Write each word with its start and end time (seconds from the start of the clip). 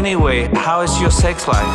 Anyway, 0.00 0.50
how 0.54 0.82
is 0.82 0.98
your 0.98 1.10
sex 1.10 1.46
life? 1.46 1.66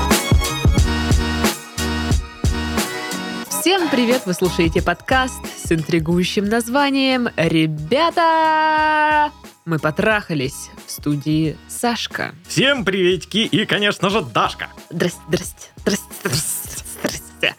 Всем 3.47 3.87
привет! 3.89 4.23
Вы 4.25 4.33
слушаете 4.33 4.81
подкаст 4.81 5.45
с 5.63 5.71
интригующим 5.71 6.45
названием 6.45 7.29
«Ребята!» 7.37 9.31
Мы 9.65 9.77
потрахались 9.77 10.71
в 10.87 10.91
студии 10.91 11.55
Сашка. 11.67 12.33
Всем 12.47 12.83
приветики 12.83 13.37
и, 13.37 13.63
конечно 13.67 14.09
же, 14.09 14.23
Дашка. 14.23 14.69
Здрасте, 14.89 15.21
здрасте, 15.27 15.69
здрасте, 15.77 16.07
здрасте, 16.23 16.83
здрасте. 16.99 17.55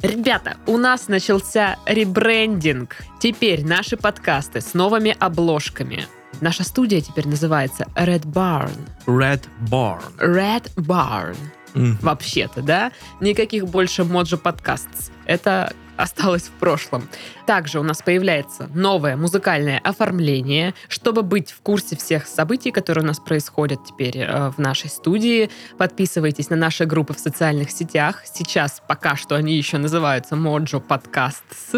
Ребята, 0.00 0.58
у 0.68 0.76
нас 0.76 1.08
начался 1.08 1.76
ребрендинг. 1.86 2.98
Теперь 3.18 3.66
наши 3.66 3.96
подкасты 3.96 4.60
с 4.60 4.74
новыми 4.74 5.16
обложками. 5.18 6.06
Наша 6.44 6.62
студия 6.62 7.00
теперь 7.00 7.26
называется 7.26 7.86
Red 7.96 8.26
Barn. 8.26 8.70
Red 9.06 9.44
Barn. 9.70 10.02
Red 10.18 10.70
Barn. 10.76 11.34
Мгм. 11.72 11.98
Вообще-то, 12.02 12.60
да? 12.60 12.92
Никаких 13.22 13.66
больше 13.66 14.04
Моджо 14.04 14.36
подкастс. 14.36 15.10
Это 15.24 15.72
осталось 15.96 16.42
в 16.42 16.50
прошлом. 16.50 17.08
Также 17.46 17.80
у 17.80 17.82
нас 17.82 18.02
появляется 18.02 18.68
новое 18.74 19.16
музыкальное 19.16 19.78
оформление, 19.78 20.74
чтобы 20.88 21.22
быть 21.22 21.50
в 21.50 21.62
курсе 21.62 21.96
всех 21.96 22.26
событий, 22.26 22.72
которые 22.72 23.04
у 23.04 23.06
нас 23.06 23.20
происходят 23.20 23.78
теперь 23.86 24.18
э, 24.18 24.50
в 24.50 24.58
нашей 24.58 24.90
студии. 24.90 25.48
Подписывайтесь 25.78 26.50
на 26.50 26.56
наши 26.56 26.84
группы 26.84 27.14
в 27.14 27.18
социальных 27.18 27.70
сетях. 27.70 28.22
Сейчас 28.26 28.82
пока 28.86 29.16
что 29.16 29.34
они 29.34 29.56
еще 29.56 29.78
называются 29.78 30.36
Моджо 30.36 30.78
Подкастс. 30.78 31.72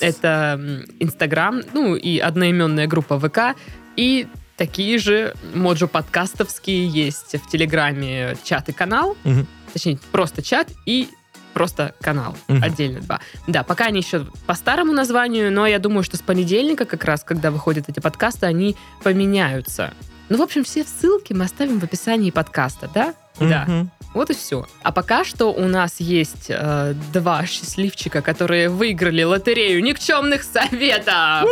Это 0.00 0.84
Инстаграм, 1.00 1.62
ну 1.72 1.94
и 1.94 2.18
одноименная 2.18 2.86
группа 2.86 3.18
ВК. 3.18 3.56
И 3.96 4.26
такие 4.56 4.98
же 4.98 5.34
Моджо 5.54 5.86
подкастовские 5.86 6.86
есть 6.86 7.34
в 7.34 7.50
Телеграме 7.50 8.36
чат 8.44 8.68
и 8.68 8.72
канал. 8.72 9.16
Мгм. 9.24 9.46
Точнее, 9.72 9.98
просто 10.10 10.42
чат 10.42 10.68
и 10.86 11.08
просто 11.52 11.94
канал. 12.00 12.36
Мгм. 12.48 12.62
Отдельно 12.62 13.00
два. 13.00 13.20
Да, 13.46 13.62
пока 13.62 13.86
они 13.86 14.00
еще 14.00 14.26
по 14.46 14.54
старому 14.54 14.92
названию, 14.92 15.52
но 15.52 15.66
я 15.66 15.78
думаю, 15.78 16.02
что 16.02 16.16
с 16.16 16.20
понедельника 16.20 16.84
как 16.84 17.04
раз, 17.04 17.24
когда 17.24 17.50
выходят 17.50 17.88
эти 17.88 18.00
подкасты, 18.00 18.46
они 18.46 18.76
поменяются. 19.02 19.92
Ну, 20.28 20.38
в 20.38 20.42
общем, 20.42 20.64
все 20.64 20.84
ссылки 20.84 21.32
мы 21.32 21.44
оставим 21.44 21.78
в 21.78 21.84
описании 21.84 22.30
подкаста, 22.30 22.88
да? 22.94 23.14
Да. 23.38 23.64
Мгм. 23.66 23.90
Вот 24.14 24.30
и 24.30 24.34
все. 24.34 24.66
А 24.82 24.92
пока 24.92 25.24
что 25.24 25.52
у 25.52 25.66
нас 25.66 25.98
есть 25.98 26.46
э, 26.48 26.94
два 27.12 27.46
счастливчика, 27.46 28.20
которые 28.20 28.68
выиграли 28.68 29.22
лотерею 29.22 29.82
никчемных 29.82 30.42
советов. 30.42 31.48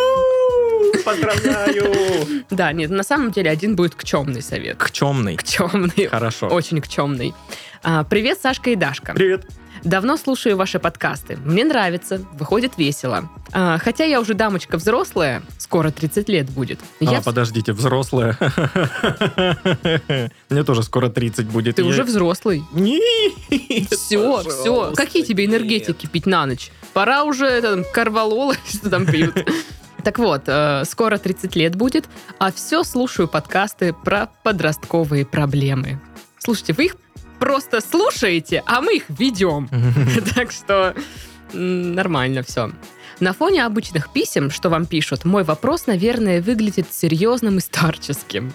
Поздравляю! 1.05 2.45
Да, 2.51 2.73
нет, 2.73 2.91
на 2.91 3.03
самом 3.03 3.31
деле 3.31 3.51
один 3.51 3.77
будет 3.77 3.95
кчемный 3.95 4.43
совет. 4.43 4.77
Кчемный. 4.79 5.37
Кчемный. 5.37 6.07
Хорошо. 6.07 6.49
Очень 6.49 6.81
кчемный. 6.81 7.35
А, 7.83 8.05
привет, 8.05 8.39
Сашка 8.41 8.71
и 8.71 8.77
Дашка. 8.77 9.13
Привет. 9.15 9.47
Давно 9.83 10.19
слушаю 10.19 10.59
ваши 10.59 10.79
подкасты. 10.79 11.39
Мне 11.43 11.65
нравится, 11.65 12.21
выходит 12.35 12.77
весело. 12.77 13.31
А, 13.53 13.79
хотя 13.79 14.05
я 14.05 14.21
уже 14.21 14.35
дамочка 14.35 14.77
взрослая, 14.77 15.43
скоро 15.57 15.91
30 15.91 16.29
лет 16.29 16.51
будет. 16.51 16.79
А, 17.01 17.05
Я... 17.05 17.23
подождите, 17.23 17.73
взрослая. 17.73 18.37
Мне 20.51 20.65
тоже 20.65 20.83
скоро 20.83 21.09
30 21.09 21.47
будет. 21.47 21.77
Ты 21.77 21.83
Я- 21.83 21.89
уже 21.89 22.05
взрослый. 22.05 22.63
Нет, 22.73 23.89
Все, 23.91 24.43
все. 24.43 24.93
Какие 24.95 25.23
тебе 25.25 25.47
нет. 25.47 25.55
энергетики 25.61 26.07
пить 26.07 26.27
на 26.27 26.45
ночь? 26.45 26.71
Пора 26.93 27.25
уже 27.25 27.63
там, 27.63 27.85
карвалола, 27.95 28.55
что 28.69 28.91
там 28.91 29.07
пьют. 29.07 29.35
Так 30.05 30.19
вот, 30.19 30.43
э, 30.47 30.85
скоро 30.85 31.19
30 31.19 31.57
лет 31.57 31.75
будет, 31.77 32.09
а 32.39 32.51
все 32.53 32.83
слушаю 32.85 33.29
подкасты 33.29 33.93
про 33.93 34.29
подростковые 34.43 35.27
проблемы. 35.27 36.01
Слушайте, 36.39 36.73
вы 36.73 36.87
их 36.87 36.97
просто 37.39 37.81
слушаете, 37.81 38.63
а 38.67 38.81
мы 38.81 38.97
их 38.97 39.05
ведем. 39.09 39.69
Так 40.35 40.51
что 40.53 40.95
нормально 41.53 42.43
все. 42.43 42.71
На 43.19 43.33
фоне 43.33 43.67
обычных 43.67 44.13
писем, 44.13 44.51
что 44.51 44.71
вам 44.71 44.87
пишут, 44.87 45.25
мой 45.25 45.45
вопрос, 45.45 45.87
наверное, 45.87 46.41
выглядит 46.41 46.93
серьезным 46.93 47.59
и 47.59 47.61
старческим. 47.61 48.53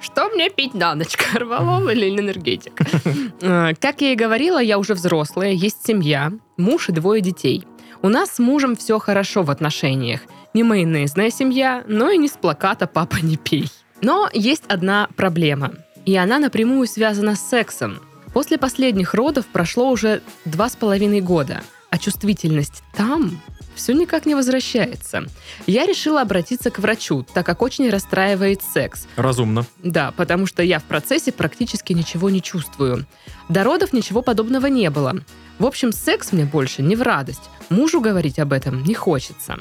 Что 0.00 0.28
мне 0.28 0.48
пить 0.50 0.74
на 0.74 0.94
ночь, 0.94 1.16
корвалол 1.32 1.88
или 1.88 2.08
энергетик? 2.10 2.80
Э, 3.40 3.72
Как 3.80 4.00
я 4.00 4.12
и 4.12 4.16
говорила, 4.16 4.60
я 4.60 4.78
уже 4.78 4.94
взрослая, 4.94 5.52
есть 5.52 5.84
семья, 5.86 6.32
муж 6.56 6.88
и 6.88 6.92
двое 6.92 7.20
детей. 7.20 7.64
У 8.02 8.08
нас 8.08 8.32
с 8.32 8.38
мужем 8.38 8.76
все 8.76 8.98
хорошо 8.98 9.42
в 9.42 9.50
отношениях. 9.50 10.20
Не 10.54 10.62
майонезная 10.62 11.30
семья, 11.30 11.84
но 11.86 12.10
и 12.10 12.18
не 12.18 12.28
с 12.28 12.32
плаката 12.32 12.86
«Папа, 12.86 13.16
не 13.16 13.36
пей». 13.36 13.70
Но 14.00 14.28
есть 14.32 14.64
одна 14.68 15.08
проблема, 15.16 15.72
и 16.06 16.16
она 16.16 16.38
напрямую 16.38 16.86
связана 16.86 17.36
с 17.36 17.40
сексом. 17.40 18.00
После 18.32 18.58
последних 18.58 19.14
родов 19.14 19.46
прошло 19.46 19.90
уже 19.90 20.22
два 20.44 20.68
с 20.68 20.76
половиной 20.76 21.20
года, 21.20 21.62
а 21.90 21.98
чувствительность 21.98 22.82
там 22.94 23.40
все 23.74 23.92
никак 23.92 24.26
не 24.26 24.34
возвращается. 24.34 25.24
Я 25.66 25.86
решила 25.86 26.20
обратиться 26.20 26.70
к 26.70 26.78
врачу, 26.78 27.24
так 27.32 27.46
как 27.46 27.62
очень 27.62 27.88
расстраивает 27.90 28.62
секс. 28.62 29.06
Разумно. 29.16 29.64
Да, 29.82 30.12
потому 30.16 30.46
что 30.46 30.62
я 30.62 30.80
в 30.80 30.84
процессе 30.84 31.32
практически 31.32 31.92
ничего 31.92 32.28
не 32.28 32.42
чувствую. 32.42 33.06
До 33.48 33.64
родов 33.64 33.92
ничего 33.92 34.20
подобного 34.20 34.66
не 34.66 34.90
было. 34.90 35.16
В 35.58 35.66
общем, 35.66 35.92
секс 35.92 36.32
мне 36.32 36.44
больше 36.44 36.82
не 36.82 36.96
в 36.96 37.02
радость. 37.02 37.50
Мужу 37.70 38.00
говорить 38.00 38.38
об 38.38 38.52
этом 38.52 38.82
не 38.82 38.94
хочется. 38.94 39.58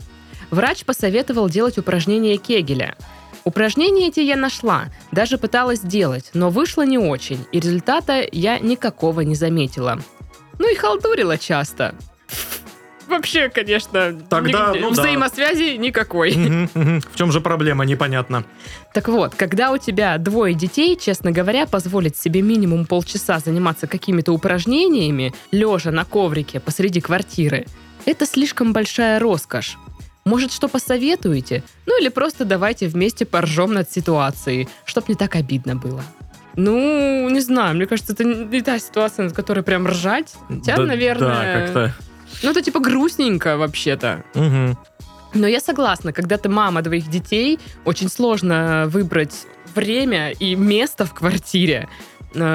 Врач 0.52 0.86
посоветовал 0.86 1.50
делать 1.50 1.78
упражнения 1.78 2.38
Кегеля. 2.38 2.96
Упражнения 3.44 4.08
эти 4.10 4.20
я 4.20 4.36
нашла, 4.36 4.86
даже 5.12 5.38
пыталась 5.38 5.80
делать, 5.80 6.32
но 6.34 6.50
вышло 6.50 6.82
не 6.86 6.98
очень, 6.98 7.46
и 7.52 7.60
результата 7.60 8.26
я 8.32 8.60
никакого 8.60 9.22
не 9.22 9.36
заметила. 9.36 10.00
Ну 10.60 10.70
и 10.72 10.76
халтурила 10.76 11.38
часто. 11.38 11.96
Вообще, 13.08 13.48
конечно, 13.48 14.20
Тогда, 14.30 14.72
нигде- 14.74 14.82
ну 14.82 14.94
да. 14.94 15.02
взаимосвязи 15.02 15.78
никакой. 15.78 16.36
Мгм, 16.36 16.70
мгм. 16.74 17.02
В 17.10 17.16
чем 17.16 17.32
же 17.32 17.40
проблема, 17.40 17.86
непонятно. 17.86 18.44
Так 18.94 19.08
вот, 19.08 19.34
когда 19.34 19.72
у 19.72 19.78
тебя 19.78 20.18
двое 20.18 20.54
детей, 20.54 20.98
честно 21.00 21.32
говоря, 21.32 21.68
позволить 21.68 22.18
себе 22.18 22.42
минимум 22.42 22.86
полчаса 22.86 23.40
заниматься 23.40 23.88
какими-то 23.88 24.34
упражнениями, 24.34 25.34
лежа 25.52 25.92
на 25.92 26.04
коврике 26.04 26.60
посреди 26.60 27.00
квартиры, 27.00 27.66
это 28.06 28.26
слишком 28.26 28.74
большая 28.74 29.20
роскошь. 29.20 29.78
Может, 30.28 30.52
что 30.52 30.68
посоветуете? 30.68 31.64
Ну 31.86 32.00
или 32.02 32.10
просто 32.10 32.44
давайте 32.46 32.88
вместе 32.88 33.26
поржем 33.26 33.74
над 33.74 33.90
ситуацией, 33.92 34.68
чтоб 34.86 35.08
не 35.08 35.16
так 35.16 35.36
обидно 35.36 35.76
было. 35.76 36.04
Ну, 36.56 37.30
не 37.30 37.40
знаю, 37.40 37.76
мне 37.76 37.86
кажется, 37.86 38.14
это 38.14 38.24
не 38.24 38.62
та 38.62 38.80
ситуация, 38.80 39.24
над 39.26 39.34
которой 39.34 39.62
прям 39.64 39.88
ржать. 39.88 40.34
Хотя, 40.50 40.76
Да- 40.76 40.84
наверное... 40.84 41.30
Да, 41.30 41.62
как-то. 41.62 41.94
Ну, 42.44 42.52
это 42.52 42.62
типа 42.62 42.80
грустненько 42.80 43.58
вообще-то. 43.58 44.24
Мгм. 44.34 44.78
Но 45.34 45.48
я 45.48 45.60
согласна, 45.60 46.12
когда 46.14 46.38
ты 46.38 46.50
мама 46.50 46.82
двоих 46.82 47.10
детей, 47.10 47.60
очень 47.86 48.10
сложно 48.10 48.86
выбрать 48.88 49.46
время 49.76 50.32
и 50.32 50.56
место 50.56 51.06
в 51.06 51.14
квартире, 51.14 51.88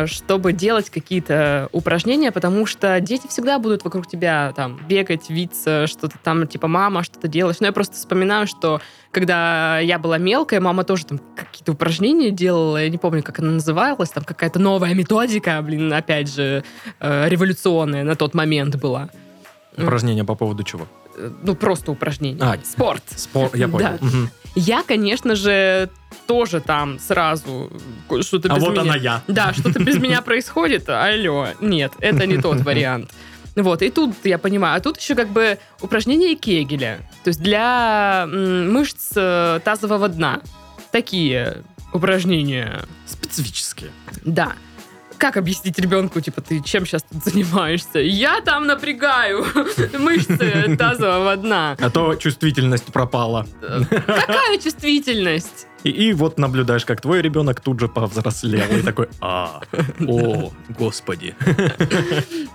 чтобы 0.06 0.52
делать 0.52 0.90
какие-то 0.90 1.68
упражнения, 1.72 2.30
потому 2.32 2.66
что 2.66 3.00
дети 3.00 3.26
всегда 3.28 3.58
будут 3.58 3.84
вокруг 3.84 4.06
тебя 4.06 4.52
там 4.54 4.78
бегать, 4.88 5.30
виться, 5.30 5.86
что-то 5.86 6.16
там, 6.22 6.46
типа, 6.46 6.68
мама, 6.68 7.02
что-то 7.02 7.28
делаешь. 7.28 7.56
Но 7.60 7.66
я 7.66 7.72
просто 7.72 7.94
вспоминаю, 7.96 8.46
что 8.46 8.80
когда 9.10 9.78
я 9.78 9.98
была 9.98 10.18
мелкая, 10.18 10.60
мама 10.60 10.84
тоже 10.84 11.06
там 11.06 11.20
какие-то 11.36 11.72
упражнения 11.72 12.30
делала, 12.30 12.82
я 12.82 12.88
не 12.88 12.98
помню, 12.98 13.22
как 13.22 13.38
она 13.38 13.52
называлась, 13.52 14.10
там 14.10 14.24
какая-то 14.24 14.58
новая 14.58 14.94
методика, 14.94 15.60
блин, 15.62 15.92
опять 15.92 16.32
же, 16.32 16.64
э, 17.00 17.28
революционная 17.28 18.04
на 18.04 18.16
тот 18.16 18.34
момент 18.34 18.76
была. 18.76 19.10
Упражнение 19.76 20.24
по 20.24 20.34
поводу 20.34 20.62
чего? 20.64 20.86
Э, 21.16 21.30
Ну, 21.42 21.54
просто 21.54 21.92
упражнения. 21.92 22.42
А, 22.42 22.56
Спорт. 22.64 23.02
Спор, 23.16 23.50
я 23.54 23.68
понял. 23.68 23.98
Да. 24.00 24.06
Мгм. 24.06 24.30
Я, 24.54 24.82
конечно 24.82 25.34
же, 25.34 25.88
тоже 26.26 26.60
там 26.60 26.98
сразу 26.98 27.70
что-то 28.20 28.52
А 28.52 28.56
без 28.56 28.62
вот 28.62 28.72
меня. 28.72 28.82
она 28.82 28.96
я. 28.96 29.22
Да, 29.28 29.52
что-то 29.54 29.78
без 29.82 29.96
меня 29.96 30.20
происходит. 30.22 30.88
Алло, 30.88 31.48
нет, 31.60 31.92
это 32.00 32.26
не 32.26 32.38
тот 32.38 32.60
вариант. 32.60 33.10
Вот, 33.54 33.82
и 33.82 33.90
тут 33.90 34.14
я 34.24 34.38
понимаю. 34.38 34.76
А 34.78 34.80
тут 34.80 34.98
еще 34.98 35.14
как 35.14 35.28
бы 35.28 35.58
упражнения 35.80 36.34
Кегеля. 36.34 37.00
То 37.24 37.28
есть 37.28 37.40
для 37.40 38.26
мышц 38.26 39.12
э, 39.14 39.60
тазового 39.64 40.08
дна. 40.08 40.40
Такие 40.90 41.58
упражнения. 41.92 42.82
Специфические. 43.06 43.90
Да. 44.24 44.52
Как 45.22 45.36
объяснить 45.36 45.78
ребенку, 45.78 46.20
типа, 46.20 46.40
ты 46.40 46.60
чем 46.60 46.84
сейчас 46.84 47.04
тут 47.04 47.22
занимаешься? 47.22 48.00
Я 48.00 48.40
там 48.40 48.66
напрягаю 48.66 49.46
мышцы 50.00 50.76
тазового 50.76 51.36
дна. 51.36 51.76
А 51.80 51.90
то 51.90 52.16
чувствительность 52.16 52.86
пропала. 52.86 53.46
Какая 53.60 54.58
чувствительность? 54.58 55.68
И, 55.84 55.90
и 55.90 56.12
вот 56.12 56.38
наблюдаешь, 56.38 56.84
как 56.84 57.00
твой 57.00 57.22
ребенок 57.22 57.60
тут 57.60 57.78
же 57.78 57.86
повзрослел. 57.86 58.68
И 58.76 58.82
такой, 58.82 59.10
а, 59.20 59.60
о, 60.00 60.50
господи. 60.70 61.36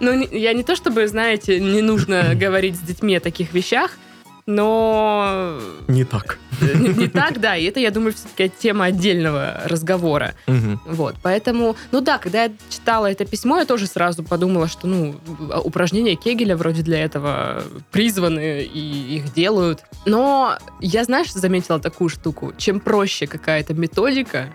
Ну, 0.02 0.28
я 0.30 0.52
не 0.52 0.64
то 0.64 0.75
чтобы, 0.75 1.08
знаете, 1.08 1.62
не 1.62 1.81
нужно 1.81 2.36
говорить 2.36 2.75
с 2.75 2.80
детьми 2.80 3.16
о 3.16 3.22
таких 3.22 3.54
вещах, 3.54 3.92
но 4.47 5.59
Не 5.88 6.05
так. 6.05 6.39
не, 6.61 6.94
не 6.94 7.07
так, 7.07 7.39
да, 7.39 7.55
и 7.57 7.65
это, 7.65 7.79
я 7.79 7.91
думаю, 7.91 8.13
все-таки 8.13 8.49
тема 8.57 8.85
отдельного 8.85 9.61
разговора. 9.65 10.33
Вот, 10.85 11.15
поэтому, 11.21 11.75
ну 11.91 12.01
да, 12.01 12.17
когда 12.17 12.45
я 12.45 12.51
читала 12.69 13.11
это 13.11 13.25
письмо, 13.25 13.57
я 13.59 13.65
тоже 13.65 13.88
сразу 13.88 14.23
подумала, 14.23 14.67
что, 14.67 14.88
ну, 14.88 15.19
упражнения 15.63 16.15
Кегеля 16.15 16.55
вроде 16.55 16.81
для 16.81 17.03
этого 17.03 17.61
призваны, 17.91 18.63
и 18.63 19.17
их 19.17 19.33
делают. 19.33 19.83
Но 20.05 20.57
я, 20.79 21.03
знаешь, 21.03 21.31
заметила 21.33 21.79
такую 21.79 22.09
штуку. 22.09 22.53
Чем 22.57 22.79
проще 22.79 23.27
какая-то 23.27 23.73
методика, 23.73 24.47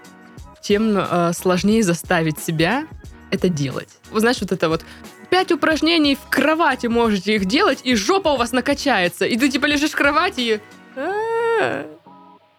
тем 0.62 0.96
э, 0.96 1.32
сложнее 1.34 1.82
заставить 1.82 2.38
себя 2.38 2.86
это 3.30 3.48
делать. 3.48 3.88
Вы 4.10 4.20
знаешь, 4.20 4.40
вот 4.40 4.52
это 4.52 4.68
вот 4.68 4.84
пять 5.32 5.50
упражнений 5.50 6.14
в 6.14 6.28
кровати 6.28 6.88
можете 6.88 7.34
их 7.34 7.46
делать, 7.46 7.80
и 7.84 7.96
жопа 7.96 8.28
у 8.32 8.36
вас 8.36 8.52
накачается. 8.52 9.24
И 9.24 9.38
ты 9.38 9.48
типа 9.48 9.64
лежишь 9.64 9.92
в 9.92 9.96
кровати 9.96 10.40
и... 10.40 10.60
«А-а-а». 10.94 11.86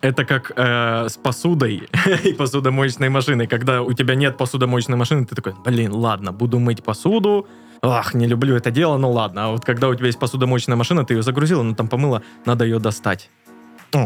Это 0.02 0.25
как 0.25 0.52
э, 0.56 1.08
с 1.08 1.16
посудой 1.18 1.88
и 2.24 2.34
посудомоечной 2.34 3.10
машиной. 3.10 3.46
Когда 3.46 3.84
у 3.84 3.94
тебя 3.94 4.16
нет 4.16 4.38
посудомоечной 4.38 4.98
машины, 4.98 5.25
ты 5.25 5.36
такой, 5.36 5.54
блин, 5.64 5.94
ладно, 5.94 6.31
буду 6.31 6.58
мыть 6.58 6.84
посуду. 6.84 7.48
Ах, 7.84 8.16
не 8.16 8.25
люблю 8.25 8.56
это 8.56 8.72
дело, 8.72 8.98
ну 8.98 9.12
ладно. 9.12 9.46
А 9.46 9.52
вот 9.52 9.64
когда 9.64 9.88
у 9.88 9.96
тебя 9.96 10.08
есть 10.08 10.19
посудомоечная 10.19 10.76
машина, 10.76 11.06
ты 11.06 11.14
ее 11.14 11.22
загрузила, 11.22 11.62
но 11.62 11.76
там 11.76 11.88
помыла, 11.88 12.24
надо 12.46 12.66
ее 12.66 12.80
достать. 12.80 13.30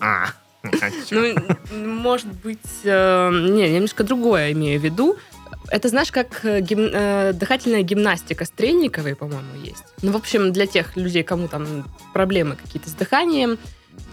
А. 0.00 0.26
Ну, 1.10 1.34
может 1.84 2.32
быть, 2.44 2.58
э, 2.84 3.30
не, 3.32 3.62
я 3.62 3.72
немножко 3.74 4.04
другое 4.04 4.52
имею 4.52 4.80
в 4.80 4.84
виду. 4.84 5.16
Это, 5.70 5.88
знаешь, 5.88 6.12
как 6.12 6.44
э, 6.44 6.60
гим- 6.60 6.90
э, 6.92 7.32
дыхательная 7.32 7.82
гимнастика 7.82 8.44
Стрельниковой, 8.44 9.16
по-моему, 9.16 9.54
есть. 9.62 9.84
Ну, 10.02 10.12
в 10.12 10.16
общем, 10.16 10.52
для 10.52 10.66
тех 10.66 10.96
людей, 10.96 11.22
кому 11.22 11.48
там 11.48 11.84
проблемы 12.12 12.56
какие-то 12.56 12.88
с 12.88 12.92
дыханием, 12.92 13.58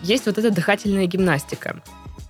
есть 0.01 0.25
вот 0.25 0.37
эта 0.37 0.49
дыхательная 0.49 1.05
гимнастика. 1.05 1.81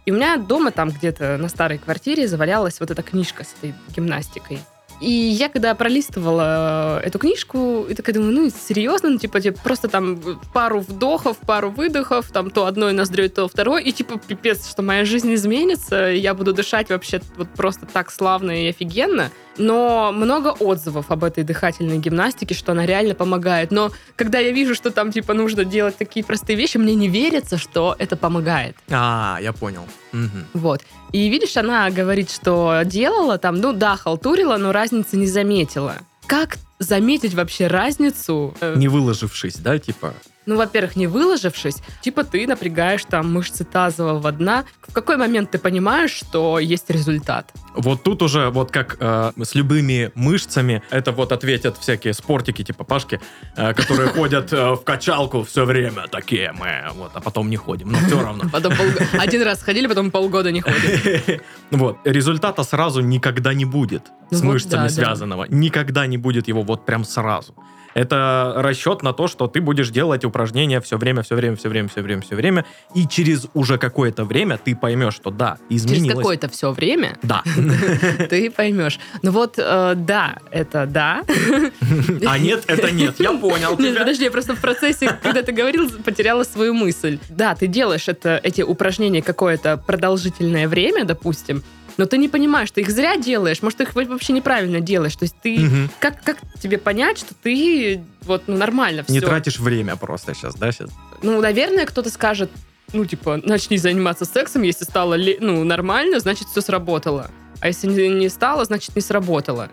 И 0.05 0.11
у 0.11 0.15
меня 0.15 0.37
дома 0.37 0.71
там 0.71 0.89
где-то 0.89 1.37
на 1.37 1.47
старой 1.47 1.77
квартире 1.77 2.27
завалялась 2.27 2.79
вот 2.79 2.91
эта 2.91 3.01
книжка 3.03 3.43
с 3.43 3.53
этой 3.57 3.73
гимнастикой. 3.95 4.59
И 5.01 5.11
я 5.11 5.49
когда 5.49 5.75
пролистывала 5.75 7.01
э, 7.01 7.07
эту 7.07 7.19
книжку, 7.19 7.85
и 7.89 7.93
такая 7.93 8.15
думаю, 8.15 8.33
ну, 8.33 8.49
серьезно, 8.49 9.09
ну, 9.09 9.17
типа, 9.17 9.41
типа, 9.41 9.59
просто 9.63 9.87
там 9.87 10.19
пару 10.53 10.79
вдохов, 10.79 11.37
пару 11.37 11.69
выдохов, 11.69 12.31
там 12.31 12.49
то 12.49 12.65
одной 12.65 12.93
ноздрёй, 12.93 13.29
то 13.29 13.47
второй, 13.47 13.83
и 13.83 13.91
типа, 13.91 14.19
пипец, 14.19 14.69
что 14.69 14.81
моя 14.81 15.05
жизнь 15.05 15.33
изменится, 15.33 15.95
я 16.11 16.33
буду 16.33 16.53
дышать 16.53 16.89
вообще 16.89 17.21
вот 17.37 17.49
просто 17.49 17.85
так 17.85 18.11
славно 18.11 18.51
и 18.51 18.69
офигенно. 18.69 19.31
Но 19.57 20.11
много 20.11 20.49
отзывов 20.49 21.11
об 21.11 21.23
этой 21.23 21.43
дыхательной 21.43 21.99
гимнастике, 21.99 22.55
что 22.55 22.71
она 22.71 22.85
реально 22.85 23.13
помогает. 23.13 23.71
Но 23.71 23.91
когда 24.15 24.39
я 24.39 24.51
вижу, 24.51 24.73
что 24.73 24.89
там, 24.89 25.11
типа, 25.11 25.33
нужно 25.33 25.63
делать 25.63 25.97
такие 25.97 26.25
простые 26.25 26.57
вещи, 26.57 26.77
мне 26.77 26.95
не 26.95 27.07
верится, 27.07 27.57
что 27.57 27.95
это 27.99 28.15
помогает. 28.15 28.75
А, 28.89 29.37
я 29.41 29.53
понял. 29.53 29.85
Мгм. 30.11 30.45
Вот. 30.53 30.81
И 31.11 31.29
видишь, 31.29 31.55
она 31.57 31.91
говорит, 31.91 32.31
что 32.31 32.81
делала 32.85 33.37
там, 33.37 33.57
ну 33.57 33.73
да, 33.73 33.95
халтурила, 33.95 34.57
но 34.57 34.71
разницы 34.93 35.17
не 35.17 35.25
заметила. 35.27 35.97
Как 36.27 36.57
заметить 36.79 37.33
вообще 37.33 37.67
разницу? 37.67 38.55
Э, 38.61 38.75
Не 38.77 38.87
выложившись, 38.87 39.55
да, 39.55 39.79
типа? 39.79 40.13
Ну, 40.45 40.57
во-первых, 40.57 40.95
не 40.95 41.07
выложившись, 41.07 41.77
типа 42.01 42.23
ты 42.23 42.47
напрягаешь 42.47 43.03
там 43.05 43.31
мышцы 43.33 43.63
тазового 43.63 44.31
дна. 44.31 44.65
В 44.87 44.93
какой 44.93 45.17
момент 45.17 45.51
ты 45.51 45.59
понимаешь, 45.59 46.11
что 46.11 46.59
есть 46.59 46.89
результат? 46.89 47.51
Вот 47.75 48.03
тут 48.03 48.21
уже, 48.21 48.49
вот 48.49 48.71
как 48.71 48.97
э, 48.99 49.31
с 49.41 49.55
любыми 49.55 50.11
мышцами, 50.15 50.83
это 50.89 51.11
вот 51.11 51.31
ответят 51.31 51.77
всякие 51.77 52.13
спортики 52.13 52.63
типа 52.63 52.83
Пашки, 52.83 53.19
э, 53.55 53.73
которые 53.73 54.09
ходят 54.13 54.53
э, 54.53 54.73
в 54.73 54.83
качалку 54.83 55.43
все 55.43 55.65
время, 55.65 56.07
такие 56.11 56.51
мы, 56.53 56.83
вот, 56.95 57.11
а 57.13 57.21
потом 57.21 57.49
не 57.49 57.57
ходим, 57.57 57.91
но 57.91 57.97
все 57.99 58.21
равно. 58.21 58.43
Потом 58.51 58.73
один 59.13 59.41
раз 59.43 59.63
ходили, 59.63 59.87
потом 59.87 60.11
полгода 60.11 60.51
не 60.51 60.61
ходят. 60.61 61.41
Вот, 61.71 61.97
результата 62.05 62.63
сразу 62.63 63.01
никогда 63.01 63.53
не 63.53 63.65
будет 63.65 64.03
Ну 64.31 64.37
с 64.37 64.41
мышцами 64.41 64.87
связанного. 64.89 65.45
Никогда 65.49 66.05
не 66.05 66.17
будет 66.17 66.47
его 66.47 66.61
вот 66.61 66.85
прям 66.85 67.03
сразу. 67.03 67.55
Это 67.93 68.53
расчет 68.57 69.03
на 69.03 69.13
то, 69.13 69.27
что 69.27 69.47
ты 69.47 69.61
будешь 69.61 69.89
делать 69.89 70.25
упражнения 70.25 70.81
все 70.81 70.97
время, 70.97 71.21
все 71.21 71.35
время, 71.35 71.55
все 71.55 71.69
время, 71.69 71.89
все 71.89 72.01
время, 72.01 72.21
все 72.21 72.35
время, 72.35 72.65
и 72.95 73.07
через 73.07 73.47
уже 73.53 73.77
какое-то 73.77 74.25
время 74.25 74.57
ты 74.57 74.75
поймешь, 74.75 75.13
что 75.13 75.29
да, 75.29 75.57
Через 75.69 75.83
изменилось. 75.83 76.17
какое-то 76.17 76.49
все 76.49 76.71
время 76.71 77.17
Да. 77.21 77.43
ты 78.29 78.49
поймешь. 78.51 78.99
Ну 79.21 79.31
вот, 79.31 79.55
э, 79.57 79.93
да, 79.95 80.37
это 80.51 80.85
да. 80.85 81.23
А 82.25 82.37
нет, 82.37 82.63
это 82.67 82.91
нет. 82.91 83.19
Я 83.19 83.33
понял 83.33 83.77
Нет, 83.79 83.97
подожди, 83.97 84.23
я 84.23 84.31
просто 84.31 84.55
в 84.55 84.61
процессе, 84.61 85.17
когда 85.21 85.41
ты 85.43 85.51
говорил, 85.51 85.89
потеряла 86.03 86.43
свою 86.43 86.73
мысль. 86.73 87.19
Да, 87.29 87.55
ты 87.55 87.67
делаешь 87.67 88.07
это, 88.07 88.39
эти 88.43 88.61
упражнения 88.61 89.21
какое-то 89.21 89.77
продолжительное 89.77 90.67
время, 90.67 91.05
допустим, 91.05 91.63
но 91.97 92.05
ты 92.05 92.17
не 92.17 92.27
понимаешь, 92.29 92.71
ты 92.71 92.81
их 92.81 92.89
зря 92.89 93.17
делаешь, 93.17 93.61
может, 93.61 93.77
ты 93.77 93.83
их 93.83 93.95
вообще 93.95 94.33
неправильно 94.33 94.79
делаешь. 94.79 95.15
То 95.15 95.23
есть 95.23 95.35
ты... 95.41 95.59
Мгм. 95.59 95.89
Как, 95.99 96.23
как 96.23 96.37
тебе 96.61 96.77
понять, 96.77 97.17
что 97.19 97.33
ты 97.33 98.03
вот 98.23 98.43
ну, 98.47 98.57
нормально 98.57 99.03
все? 99.03 99.13
Не 99.13 99.21
тратишь 99.21 99.59
время 99.59 99.95
просто 99.95 100.33
сейчас, 100.33 100.55
да, 100.55 100.71
сейчас? 100.71 100.89
Ну, 101.21 101.39
наверное, 101.41 101.85
кто-то 101.85 102.09
скажет, 102.09 102.49
ну, 102.91 103.05
типа, 103.05 103.41
начни 103.43 103.77
заниматься 103.77 104.25
сексом, 104.25 104.61
если 104.63 104.85
стало 104.85 105.17
ну, 105.39 105.63
нормально, 105.63 106.19
значит, 106.19 106.47
все 106.47 106.61
сработало. 106.61 107.29
А 107.59 107.67
если 107.67 107.87
не 108.07 108.29
стало, 108.29 108.65
значит, 108.65 108.95
не 108.95 109.01
сработало. 109.01 109.69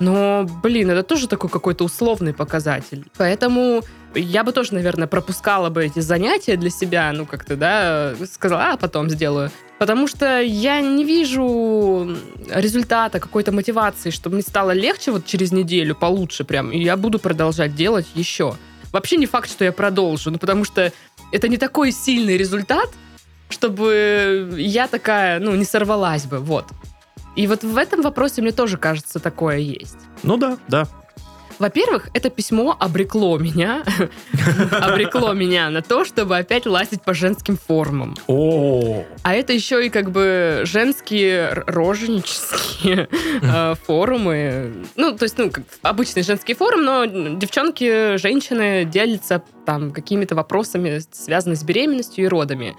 Но, 0.00 0.46
блин, 0.62 0.90
это 0.90 1.02
тоже 1.02 1.28
такой 1.28 1.48
какой-то 1.50 1.84
условный 1.84 2.34
показатель. 2.34 3.04
Поэтому 3.16 3.82
я 4.14 4.44
бы 4.44 4.52
тоже, 4.52 4.74
наверное, 4.74 5.06
пропускала 5.06 5.70
бы 5.70 5.84
эти 5.84 6.00
занятия 6.00 6.56
для 6.56 6.70
себя, 6.70 7.12
ну, 7.12 7.24
как-то, 7.24 7.56
да, 7.56 8.14
сказала, 8.30 8.72
а 8.72 8.76
потом 8.76 9.08
сделаю. 9.10 9.50
Потому 9.78 10.06
что 10.06 10.40
я 10.40 10.80
не 10.80 11.04
вижу 11.04 12.16
результата, 12.52 13.20
какой-то 13.20 13.52
мотивации, 13.52 14.10
чтобы 14.10 14.34
мне 14.34 14.42
стало 14.42 14.72
легче 14.72 15.12
вот 15.12 15.26
через 15.26 15.52
неделю, 15.52 15.94
получше 15.94 16.44
прям, 16.44 16.70
и 16.70 16.78
я 16.78 16.96
буду 16.96 17.18
продолжать 17.18 17.74
делать 17.74 18.06
еще. 18.14 18.56
Вообще 18.92 19.16
не 19.16 19.26
факт, 19.26 19.50
что 19.50 19.64
я 19.64 19.72
продолжу, 19.72 20.30
ну, 20.30 20.38
потому 20.38 20.64
что 20.64 20.92
это 21.32 21.48
не 21.48 21.56
такой 21.56 21.92
сильный 21.92 22.36
результат, 22.36 22.90
чтобы 23.48 24.54
я 24.58 24.86
такая, 24.86 25.40
ну, 25.40 25.54
не 25.54 25.64
сорвалась 25.64 26.26
бы, 26.26 26.38
вот. 26.38 26.66
И 27.36 27.46
вот 27.46 27.64
в 27.64 27.76
этом 27.76 28.02
вопросе 28.02 28.42
мне 28.42 28.52
тоже 28.52 28.76
кажется 28.76 29.18
такое 29.18 29.58
есть. 29.58 29.98
Ну 30.22 30.36
да, 30.36 30.58
да. 30.68 30.86
Во-первых, 31.58 32.08
это 32.14 32.30
письмо 32.30 32.76
обрекло 32.78 33.38
меня, 33.38 33.82
обрекло 34.70 35.32
меня 35.32 35.70
на 35.70 35.82
то, 35.82 36.04
чтобы 36.04 36.36
опять 36.36 36.66
лазить 36.66 37.02
по 37.02 37.14
женским 37.14 37.56
форумам. 37.56 38.16
О, 38.26 39.04
А 39.22 39.34
это 39.34 39.52
еще 39.52 39.86
и 39.86 39.90
как 39.90 40.10
бы 40.10 40.62
женские 40.64 41.50
роженические 41.66 43.08
э, 43.42 43.74
форумы. 43.86 44.86
Ну, 44.96 45.16
то 45.16 45.24
есть, 45.24 45.38
ну, 45.38 45.50
как 45.50 45.64
обычный 45.82 46.22
женский 46.22 46.54
форум, 46.54 46.84
но 46.84 47.04
девчонки, 47.04 48.16
женщины 48.16 48.84
делятся 48.84 49.42
там 49.64 49.92
какими-то 49.92 50.34
вопросами, 50.34 51.00
связанными 51.12 51.56
с 51.56 51.62
беременностью 51.62 52.24
и 52.24 52.28
родами. 52.28 52.74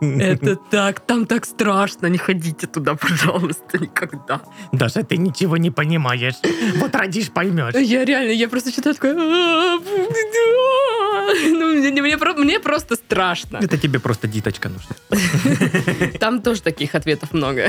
Это 0.22 0.56
так, 0.56 1.00
там 1.00 1.26
так 1.26 1.44
страшно, 1.44 2.06
не 2.06 2.18
ходите 2.18 2.66
туда, 2.66 2.94
пожалуйста, 2.94 3.78
никогда. 3.78 4.40
даже 4.72 5.02
ты 5.02 5.16
ничего 5.16 5.56
не 5.56 5.70
понимаешь. 5.70 6.34
Вот 6.76 6.94
родишь, 6.94 7.30
поймешь. 7.30 7.74
Я 7.74 8.01
реально, 8.04 8.30
я 8.32 8.48
просто 8.48 8.72
читаю 8.72 8.94
такое... 8.94 9.14
«А, 9.16 9.78
Ну, 11.46 11.74
мне, 11.74 12.02
мне 12.02 12.16
мне 12.16 12.60
просто 12.60 12.96
страшно. 12.96 13.58
Это 13.62 13.78
тебе 13.78 14.00
просто 14.00 14.28
диточка 14.28 14.68
нужна. 14.68 14.96
Там 16.20 16.42
тоже 16.42 16.62
таких 16.62 16.94
ответов 16.94 17.32
много. 17.32 17.68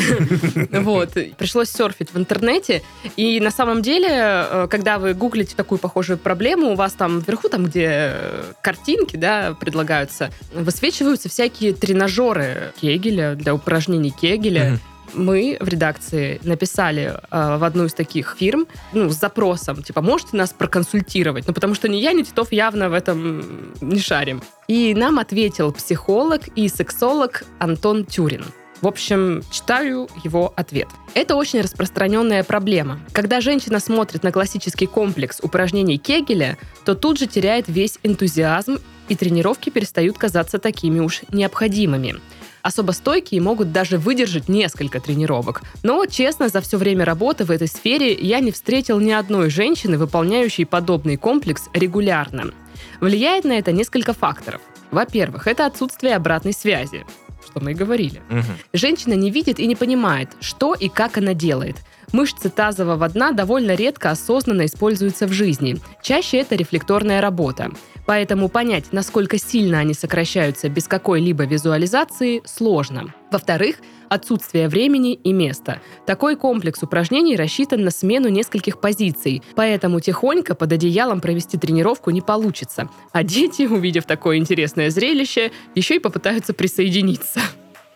Вот. 0.71 1.13
Пришлось 1.37 1.69
серфить 1.69 2.13
в 2.13 2.17
интернете. 2.17 2.81
И 3.15 3.39
на 3.39 3.51
самом 3.51 3.81
деле, 3.81 4.09
э, 4.09 4.67
когда 4.69 4.97
вы 4.97 5.13
гуглите 5.13 5.55
такую 5.55 5.79
похожую 5.79 6.17
проблему, 6.17 6.71
у 6.71 6.75
вас 6.75 6.93
там 6.93 7.19
вверху, 7.19 7.49
там, 7.49 7.65
где 7.65 7.87
э, 7.89 8.43
картинки, 8.61 9.15
да, 9.15 9.55
предлагаются, 9.59 10.29
высвечиваются 10.53 11.29
всякие 11.29 11.73
тренажеры 11.73 12.73
Кегеля 12.79 13.35
для 13.35 13.53
упражнений 13.53 14.11
Кегеля. 14.11 14.79
Мы 15.13 15.57
в 15.59 15.67
редакции 15.67 16.39
написали 16.43 17.13
э, 17.31 17.57
в 17.57 17.63
одну 17.63 17.85
из 17.85 17.93
таких 17.93 18.35
фирм, 18.39 18.67
ну, 18.93 19.09
с 19.09 19.19
запросом, 19.19 19.83
типа, 19.83 20.01
можете 20.01 20.37
нас 20.37 20.51
проконсультировать? 20.51 21.47
Ну, 21.47 21.53
потому 21.53 21.75
что 21.75 21.87
ни 21.87 21.97
я, 21.97 22.13
ни 22.13 22.23
Титов 22.23 22.51
явно 22.51 22.89
в 22.89 22.93
этом 22.93 23.73
не 23.81 23.99
шарим. 23.99 24.41
И 24.67 24.93
нам 24.95 25.19
ответил 25.19 25.71
психолог 25.71 26.47
и 26.55 26.67
сексолог 26.67 27.43
Антон 27.59 28.05
Тюрин. 28.05 28.45
В 28.83 28.87
общем, 28.87 29.43
читаю 29.49 30.09
его 30.25 30.51
ответ. 30.57 30.89
Это 31.13 31.35
очень 31.35 31.61
распространенная 31.61 32.43
проблема. 32.43 32.99
Когда 33.13 33.39
женщина 33.39 33.79
смотрит 33.79 34.23
на 34.23 34.31
классический 34.33 34.87
комплекс 34.87 35.39
упражнений 35.41 35.97
Кегеля, 35.97 36.57
то 36.83 36.93
тут 36.93 37.17
же 37.17 37.27
теряет 37.27 37.69
весь 37.69 37.97
энтузиазм 38.03 38.79
и 39.07 39.15
тренировки 39.15 39.69
перестают 39.69 40.17
казаться 40.17 40.59
такими 40.59 40.99
уж 40.99 41.21
необходимыми. 41.31 42.15
Особо 42.63 42.93
стойкие 42.93 43.41
могут 43.41 43.73
даже 43.73 43.97
выдержать 43.97 44.47
несколько 44.47 45.01
тренировок. 45.01 45.61
Но, 45.83 46.05
честно, 46.05 46.47
за 46.47 46.61
все 46.61 46.77
время 46.77 47.03
работы 47.03 47.43
в 47.43 47.51
этой 47.51 47.67
сфере 47.67 48.13
я 48.13 48.39
не 48.39 48.53
встретил 48.53 49.01
ни 49.01 49.11
одной 49.11 49.49
женщины, 49.49 49.97
выполняющей 49.97 50.65
подобный 50.65 51.17
комплекс 51.17 51.63
регулярно. 51.73 52.53
Влияет 53.01 53.43
на 53.43 53.51
это 53.59 53.73
несколько 53.73 54.13
факторов. 54.13 54.61
Во-первых, 54.91 55.47
это 55.47 55.65
отсутствие 55.65 56.15
обратной 56.15 56.53
связи, 56.53 57.05
что 57.45 57.59
мы 57.59 57.71
и 57.71 57.75
говорили. 57.75 58.21
Мгм. 58.29 58.57
Женщина 58.71 59.13
не 59.13 59.29
видит 59.29 59.59
и 59.59 59.67
не 59.67 59.75
понимает, 59.75 60.29
что 60.39 60.73
и 60.73 60.87
как 60.87 61.17
она 61.17 61.33
делает. 61.33 61.75
Мышцы 62.13 62.49
тазового 62.49 63.09
дна 63.09 63.31
довольно 63.31 63.73
редко 63.73 64.11
осознанно 64.11 64.67
используются 64.67 65.27
в 65.27 65.33
жизни. 65.33 65.81
Чаще 66.01 66.37
это 66.37 66.55
рефлекторная 66.55 67.19
работа. 67.19 67.71
Поэтому 68.05 68.49
понять, 68.49 68.85
насколько 68.91 69.37
сильно 69.37 69.79
они 69.79 69.93
сокращаются 69.93 70.69
без 70.69 70.87
какой-либо 70.87 71.45
визуализации, 71.45 72.41
сложно. 72.45 73.13
Во-вторых, 73.31 73.77
отсутствие 74.09 74.67
времени 74.67 75.13
и 75.13 75.33
места. 75.33 75.81
Такой 76.05 76.35
комплекс 76.35 76.83
упражнений 76.83 77.35
рассчитан 77.35 77.83
на 77.83 77.91
смену 77.91 78.29
нескольких 78.29 78.79
позиций, 78.79 79.41
поэтому 79.55 79.99
тихонько 79.99 80.53
под 80.53 80.73
одеялом 80.73 81.21
провести 81.21 81.57
тренировку 81.57 82.11
не 82.11 82.21
получится. 82.21 82.89
А 83.11 83.23
дети, 83.23 83.63
увидев 83.69 84.05
такое 84.05 84.37
интересное 84.37 84.89
зрелище, 84.89 85.51
еще 85.75 85.95
и 85.95 85.99
попытаются 85.99 86.53
присоединиться. 86.53 87.41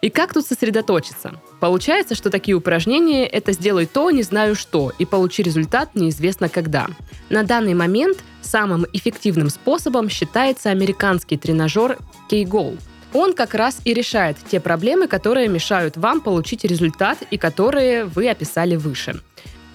И 0.01 0.09
как 0.09 0.33
тут 0.33 0.45
сосредоточиться? 0.45 1.41
Получается, 1.59 2.13
что 2.13 2.29
такие 2.29 2.55
упражнения– 2.55 3.25
это 3.27 3.51
«сделай 3.51 3.87
то, 3.87 4.11
не 4.11 4.21
знаю 4.21 4.55
что» 4.55 4.91
и 4.99 5.05
получи 5.05 5.41
результат 5.41 5.95
неизвестно 5.95 6.49
когда. 6.49 6.87
На 7.29 7.43
данный 7.43 7.73
момент 7.73 8.19
самым 8.41 8.85
эффективным 8.93 9.49
способом 9.49 10.09
считается 10.09 10.69
американский 10.69 11.37
тренажер 11.37 11.97
K-Goal. 12.29 12.79
Он 13.13 13.33
как 13.33 13.55
раз 13.55 13.79
и 13.85 13.93
решает 13.93 14.37
те 14.51 14.59
проблемы, 14.59 15.07
которые 15.07 15.47
мешают 15.47 15.97
вам 15.97 16.21
получить 16.21 16.63
результат 16.63 17.17
и 17.31 17.37
которые 17.37 18.05
вы 18.05 18.29
описали 18.29 18.75
выше. 18.75 19.21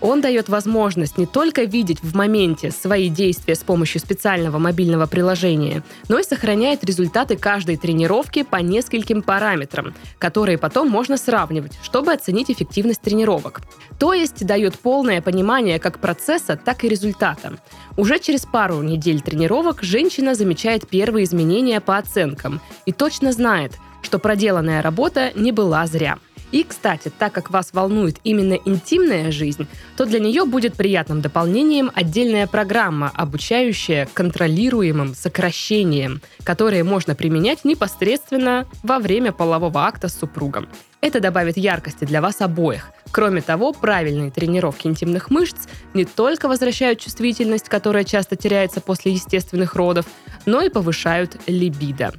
Он 0.02 0.20
дает 0.20 0.48
возможность 0.48 1.16
не 1.16 1.26
только 1.26 1.62
видеть 1.62 2.02
в 2.02 2.16
моменте 2.16 2.72
свои 2.72 3.08
действия 3.08 3.54
с 3.54 3.60
помощью 3.60 4.00
специального 4.00 4.58
мобильного 4.58 5.06
приложения, 5.06 5.84
но 6.08 6.18
и 6.18 6.24
сохраняет 6.24 6.82
результаты 6.82 7.36
каждой 7.36 7.76
тренировки 7.76 8.42
по 8.42 8.56
нескольким 8.56 9.22
параметрам, 9.22 9.94
которые 10.18 10.58
потом 10.58 10.90
можно 10.90 11.16
сравнивать, 11.16 11.78
чтобы 11.82 12.12
оценить 12.12 12.50
эффективность 12.50 13.00
тренировок. 13.00 13.60
То 14.00 14.12
есть 14.12 14.44
дает 14.44 14.76
полное 14.76 15.22
понимание 15.22 15.78
как 15.78 16.00
процесса, 16.00 16.56
так 16.62 16.82
и 16.82 16.88
результата. 16.88 17.52
Уже 17.96 18.18
через 18.18 18.44
пару 18.44 18.82
недель 18.82 19.20
тренировок 19.20 19.84
женщина 19.84 20.34
замечает 20.34 20.88
первые 20.88 21.24
изменения 21.24 21.80
по 21.80 21.96
оценкам 21.96 22.60
и 22.86 22.92
точно 22.92 23.30
знает, 23.30 23.74
что 24.02 24.18
проделанная 24.18 24.82
работа 24.82 25.30
не 25.36 25.52
была 25.52 25.86
зря. 25.86 26.18
И, 26.52 26.64
кстати, 26.64 27.10
так 27.18 27.32
как 27.32 27.50
вас 27.50 27.70
волнует 27.72 28.18
именно 28.24 28.52
интимная 28.52 29.32
жизнь, 29.32 29.66
то 29.96 30.04
для 30.04 30.20
нее 30.20 30.44
будет 30.44 30.74
приятным 30.74 31.22
дополнением 31.22 31.90
отдельная 31.94 32.46
программа, 32.46 33.10
обучающая 33.14 34.06
контролируемым 34.12 35.14
сокращениям, 35.14 36.20
которые 36.44 36.84
можно 36.84 37.14
применять 37.14 37.64
непосредственно 37.64 38.66
во 38.82 38.98
время 38.98 39.32
полового 39.32 39.86
акта 39.86 40.08
с 40.08 40.18
супругом. 40.18 40.68
Это 41.00 41.18
добавит 41.20 41.56
яркости 41.56 42.04
для 42.04 42.20
вас 42.20 42.40
обоих. 42.40 42.90
Кроме 43.10 43.40
того, 43.40 43.72
правильные 43.72 44.30
тренировки 44.30 44.86
интимных 44.86 45.30
мышц 45.30 45.66
не 45.94 46.04
только 46.04 46.48
возвращают 46.48 47.00
чувствительность, 47.00 47.68
которая 47.68 48.04
часто 48.04 48.36
теряется 48.36 48.80
после 48.80 49.12
естественных 49.12 49.74
родов, 49.74 50.06
но 50.46 50.62
и 50.62 50.68
повышают 50.68 51.36
либидо. 51.46 52.12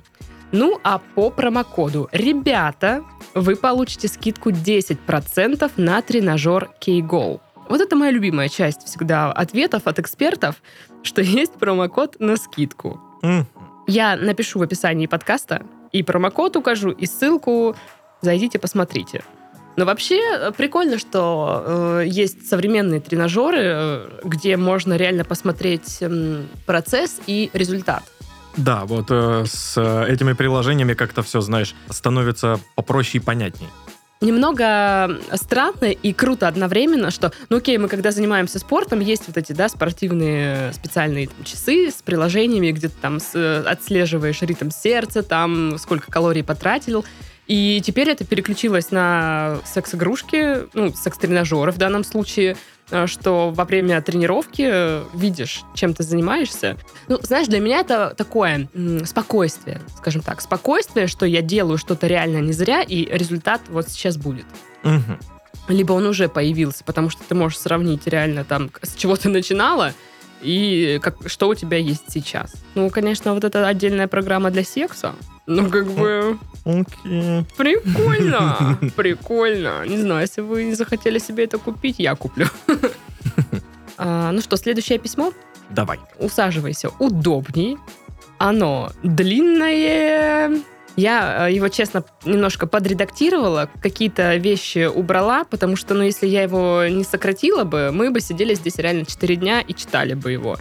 Ну 0.54 0.80
а 0.84 1.00
по 1.00 1.32
промокоду 1.32 2.10
«Ребята» 2.12 3.04
вы 3.34 3.56
получите 3.56 4.08
скидку 4.08 4.52
10% 4.52 5.72
на 5.78 6.02
тренажер 6.04 6.70
K-Go. 6.80 7.42
Вот 7.70 7.82
это 7.82 7.96
моя 7.96 8.12
любимая 8.12 8.50
часть 8.50 8.86
всегда 8.86 9.32
ответов 9.32 9.88
от 9.88 9.98
экспертов, 9.98 10.62
что 11.02 11.24
есть 11.24 11.54
промокод 11.54 12.20
на 12.20 12.38
скидку. 12.38 13.02
Мгм. 13.24 13.48
Я 13.88 14.16
напишу 14.16 14.60
в 14.60 14.62
описании 14.62 15.08
подкаста 15.08 15.64
и 15.92 16.04
промокод 16.04 16.56
укажу, 16.56 16.92
и 16.92 17.08
ссылку. 17.08 17.76
Зайдите, 18.22 18.60
посмотрите. 18.60 19.24
Но 19.76 19.86
вообще 19.86 20.20
э, 20.22 20.52
прикольно, 20.52 21.00
что 21.00 21.64
э, 21.66 22.04
есть 22.06 22.48
современные 22.48 23.02
тренажеры, 23.02 23.60
э, 23.60 24.10
где 24.24 24.56
можно 24.56 24.98
реально 24.98 25.26
посмотреть 25.26 25.98
м, 26.02 26.48
процесс 26.68 27.20
и 27.26 27.50
результат. 27.54 28.04
Да, 28.58 28.86
вот 28.86 29.08
э, 29.10 29.46
с 29.48 29.74
э, 29.78 30.06
этими 30.14 30.34
приложениями 30.34 30.94
как-то 30.94 31.24
все, 31.24 31.42
знаешь, 31.42 31.74
становится 31.90 32.60
попроще 32.76 33.22
и 33.22 33.26
понятней. 33.26 33.68
Немного 34.22 35.20
странно 35.34 35.86
и 35.88 36.14
круто 36.14 36.48
одновременно, 36.48 37.12
что, 37.12 37.34
ну 37.50 37.58
окей, 37.58 37.78
мы 37.78 37.90
когда 37.90 38.12
занимаемся 38.12 38.58
спортом, 38.58 39.02
есть 39.02 39.24
вот 39.28 39.36
эти, 39.36 39.52
да, 39.52 39.68
спортивные 39.68 40.72
специальные 40.72 41.28
там, 41.28 41.44
часы 41.44 41.92
с 41.92 42.02
приложениями, 42.02 42.72
где 42.72 42.88
ты 42.88 42.96
там 43.02 43.20
с- 43.20 43.36
э, 43.36 43.64
отслеживаешь 43.68 44.42
ритм 44.42 44.70
сердца, 44.70 45.24
там 45.24 45.78
сколько 45.78 46.10
калорий 46.10 46.44
потратил. 46.44 47.04
И 47.48 47.82
теперь 47.84 48.10
это 48.10 48.26
переключилось 48.26 48.92
на 48.92 49.60
секс-игрушки, 49.66 50.70
ну, 50.74 50.94
секс-тренажеры 50.94 51.72
в 51.72 51.78
данном 51.78 52.04
случае, 52.04 52.56
э, 52.90 53.06
что 53.08 53.52
во 53.52 53.66
время 53.66 54.02
тренировки 54.02 54.68
э, 54.72 55.04
видишь, 55.14 55.64
чем 55.76 55.94
ты 55.94 56.04
занимаешься. 56.04 56.78
Ну, 57.10 57.20
знаешь, 57.22 57.48
для 57.48 57.60
меня 57.60 57.80
это 57.82 58.14
такое 58.18 58.70
спокойствие, 59.06 59.82
скажем 59.98 60.22
так. 60.22 60.40
Спокойствие, 60.40 61.08
что 61.08 61.26
я 61.26 61.42
делаю 61.42 61.78
что-то 61.78 62.08
реально 62.08 62.38
не 62.38 62.54
зря, 62.54 62.82
и 62.82 63.06
результат 63.06 63.62
вот 63.68 63.90
сейчас 63.90 64.18
будет. 64.18 64.46
Мгм. 64.84 65.20
Либо 65.68 65.94
он 65.94 66.06
уже 66.06 66.30
появился, 66.30 66.84
потому 66.84 67.10
что 67.10 67.24
ты 67.28 67.36
можешь 67.36 67.60
сравнить 67.60 68.08
реально 68.08 68.44
там, 68.44 68.70
с 68.82 68.96
чего 68.96 69.16
ты 69.16 69.30
начинала, 69.30 69.94
и 70.44 71.00
как, 71.02 71.16
что 71.28 71.48
у 71.50 71.56
тебя 71.56 71.78
есть 71.78 72.04
сейчас. 72.10 72.54
Ну, 72.76 72.90
конечно, 72.90 73.34
вот 73.34 73.44
это 73.44 73.68
отдельная 73.68 74.08
программа 74.08 74.52
для 74.52 74.64
секса. 74.64 75.14
Ну, 75.46 75.70
как 75.70 75.88
бы, 75.92 76.38
Окей. 76.66 77.46
прикольно, 77.58 78.78
прикольно. 78.96 79.86
Не 79.88 79.98
знаю, 79.98 80.22
если 80.22 80.42
вы 80.42 80.64
не 80.66 80.74
захотели 80.76 81.20
себе 81.20 81.44
это 81.46 81.58
купить, 81.58 81.96
я 82.00 82.16
куплю. 82.16 82.48
А, 83.98 84.32
Ну 84.32 84.42
что, 84.42 84.58
следующее 84.58 84.98
письмо? 84.98 85.32
Давай. 85.70 86.00
усаживайся 86.20 86.90
удобней. 87.00 87.78
Оно 88.40 88.92
длинное. 89.04 90.50
Я 90.96 91.48
э, 91.48 91.54
его, 91.54 91.70
честно, 91.70 92.04
немножко 92.26 92.68
подредактировала, 92.68 93.70
какие-то 93.82 94.36
вещи 94.36 94.86
убрала, 94.86 95.44
потому 95.44 95.76
что, 95.76 95.94
ну, 95.96 96.04
если 96.04 96.28
я 96.28 96.44
его 96.44 96.86
не 96.88 97.04
сократила 97.04 97.64
бы, 97.64 97.92
мы 97.92 98.12
бы 98.12 98.22
сидели 98.22 98.54
здесь 98.54 98.78
реально 98.78 99.06
4 99.06 99.36
дня 99.36 99.62
и 99.62 99.74
читали 99.74 100.14
бы 100.14 100.32
его. 100.32 100.58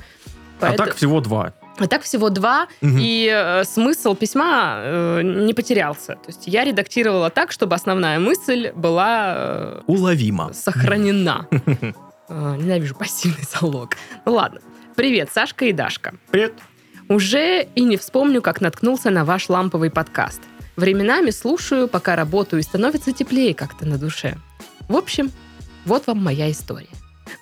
А 0.60 0.66
Поэто- 0.70 0.76
так 0.86 0.96
всего 0.96 1.20
два. 1.20 1.52
а 1.78 1.86
так 1.86 2.02
всего 2.02 2.30
два, 2.30 2.68
Мгм. 2.80 2.98
и 3.00 3.28
э, 3.32 3.64
смысл 3.64 4.14
письма 4.14 4.76
э, 4.78 5.22
не 5.22 5.52
потерялся. 5.54 6.14
То 6.14 6.28
есть 6.28 6.44
я 6.46 6.64
редактировала 6.64 7.28
так, 7.30 7.50
чтобы 7.52 7.74
основная 7.74 8.18
мысль 8.18 8.70
была 8.74 9.34
э, 9.36 9.80
Уловимо. 9.86 10.52
сохранена. 10.52 11.46
Э, 12.28 12.56
Ненавижу 12.56 12.94
пассивный 12.94 13.44
залог. 13.52 13.90
Ну 14.24 14.32
ладно. 14.32 14.60
Привет, 14.94 15.30
Сашка 15.34 15.64
и 15.66 15.72
Дашка. 15.72 16.14
Привет. 16.30 16.54
Уже 17.12 17.68
и 17.74 17.82
не 17.84 17.98
вспомню, 17.98 18.40
как 18.40 18.62
наткнулся 18.62 19.10
на 19.10 19.26
ваш 19.26 19.50
ламповый 19.50 19.90
подкаст. 19.90 20.40
Временами 20.76 21.28
слушаю, 21.28 21.86
пока 21.86 22.16
работаю, 22.16 22.60
и 22.60 22.62
становится 22.62 23.12
теплее 23.12 23.52
как-то 23.54 23.84
на 23.84 23.98
душе. 23.98 24.38
В 24.88 24.96
общем, 24.96 25.30
вот 25.84 26.06
вам 26.06 26.24
моя 26.24 26.50
история. 26.50 26.88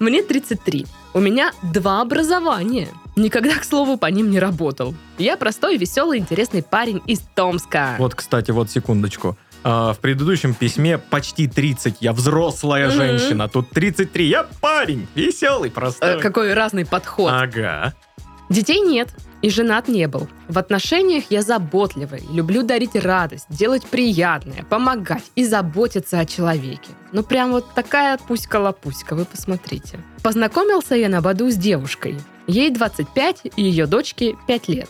Мне 0.01 0.25
33. 0.25 0.87
У 1.15 1.21
меня 1.21 1.53
два 1.63 2.01
образования. 2.01 2.89
Никогда, 3.15 3.55
к 3.55 3.65
слову, 3.65 3.97
по 3.97 4.07
ним 4.07 4.29
не 4.33 4.41
работал. 4.41 4.93
Я 5.19 5.37
простой, 5.37 5.77
веселый, 5.77 6.19
интересный 6.19 6.65
парень 6.65 7.01
из 7.07 7.21
Томска. 7.37 7.95
Вот, 7.99 8.17
кстати, 8.17 8.51
вот 8.51 8.71
секундочку. 8.73 9.39
А, 9.63 9.93
в 9.93 10.01
предыдущем 10.01 10.53
письме 10.53 10.99
почти 10.99 11.47
30. 11.47 11.99
Я 12.01 12.13
взрослая 12.13 12.89
Мгм. 12.89 12.97
женщина. 12.97 13.49
Тут 13.49 13.71
33. 13.71 14.27
Я 14.27 14.49
парень. 14.61 15.07
Веселый, 15.15 15.69
Э, 15.71 15.73
простой. 15.73 16.21
Какой 16.21 16.55
разный 16.55 16.85
подход. 16.85 17.31
Ага. 17.33 17.95
Детей 18.49 18.81
нет, 18.81 19.11
и 19.43 19.51
женат 19.51 19.89
не 19.89 20.07
был. 20.07 20.29
В 20.49 20.59
отношениях 20.59 21.25
я 21.31 21.43
заботливый, 21.43 22.23
люблю 22.33 22.63
дарить 22.63 22.97
радость, 22.97 23.47
делать 23.49 23.85
приятное, 23.87 24.65
помогать 24.65 25.31
и 25.35 25.45
заботиться 25.45 26.19
о 26.19 26.27
человеке. 26.27 26.91
Ну 27.13 27.23
прям 27.23 27.53
вот 27.53 27.75
такая 27.75 28.19
пуська-лапуська, 28.19 29.15
вы 29.15 29.25
посмотрите. 29.25 30.01
Познакомился 30.23 30.95
я 30.95 31.09
на 31.09 31.21
Баду 31.21 31.51
с 31.51 31.57
девушкой. 31.57 32.17
Ей 32.47 32.71
25, 32.71 33.43
и 33.57 33.63
ее 33.63 33.87
дочке 33.87 34.37
5 34.47 34.69
лет. 34.69 34.89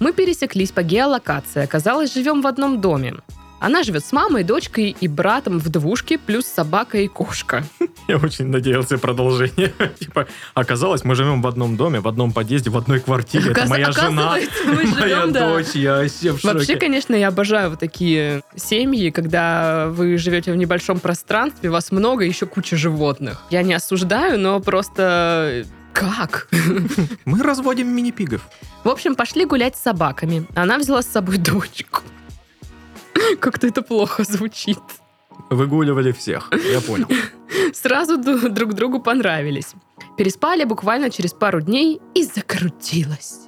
Мы 0.00 0.12
пересеклись 0.12 0.72
по 0.72 0.82
геолокации, 0.82 1.62
оказалось, 1.62 2.12
живем 2.12 2.42
в 2.42 2.46
одном 2.46 2.80
доме. 2.80 3.14
Она 3.62 3.84
живет 3.84 4.04
с 4.04 4.10
мамой, 4.10 4.42
дочкой 4.42 4.96
и 5.00 5.06
братом 5.06 5.60
в 5.60 5.68
двушке, 5.68 6.18
плюс 6.18 6.46
собака 6.46 6.98
и 6.98 7.06
кошка. 7.06 7.62
Я 8.08 8.16
очень 8.16 8.48
надеялся 8.48 8.98
продолжение. 8.98 9.72
Типа, 10.00 10.26
оказалось, 10.54 11.04
мы 11.04 11.14
живем 11.14 11.42
в 11.42 11.46
одном 11.46 11.76
доме, 11.76 12.00
в 12.00 12.08
одном 12.08 12.32
подъезде, 12.32 12.70
в 12.70 12.76
одной 12.76 12.98
квартире. 12.98 13.52
Это 13.52 13.68
моя 13.68 13.92
жена, 13.92 14.36
моя 14.98 15.26
дочь, 15.28 15.74
я 15.74 15.98
вообще 15.98 16.32
в 16.32 16.42
Вообще, 16.42 16.74
конечно, 16.74 17.14
я 17.14 17.28
обожаю 17.28 17.70
вот 17.70 17.78
такие 17.78 18.42
семьи, 18.56 19.10
когда 19.10 19.86
вы 19.90 20.18
живете 20.18 20.52
в 20.52 20.56
небольшом 20.56 20.98
пространстве, 20.98 21.70
вас 21.70 21.92
много, 21.92 22.24
еще 22.24 22.46
куча 22.46 22.76
животных. 22.76 23.44
Я 23.50 23.62
не 23.62 23.74
осуждаю, 23.74 24.40
но 24.40 24.58
просто 24.58 25.66
как? 25.92 26.48
Мы 27.24 27.40
разводим 27.40 27.94
мини-пигов. 27.94 28.40
В 28.82 28.88
общем, 28.88 29.14
пошли 29.14 29.44
гулять 29.44 29.76
с 29.76 29.82
собаками. 29.82 30.48
Она 30.56 30.78
взяла 30.78 31.02
с 31.02 31.06
собой 31.06 31.36
дочку. 31.38 32.02
Как-то 33.40 33.66
это 33.66 33.82
плохо 33.82 34.24
звучит. 34.24 34.78
Выгуливали 35.50 36.12
всех, 36.12 36.50
я 36.72 36.80
понял. 36.80 37.08
Сразу 37.74 38.16
друг 38.18 38.74
другу 38.74 39.00
понравились. 39.00 39.74
Переспали 40.16 40.64
буквально 40.64 41.10
через 41.10 41.32
пару 41.32 41.60
дней 41.60 42.00
и 42.14 42.24
закрутилась. 42.24 43.40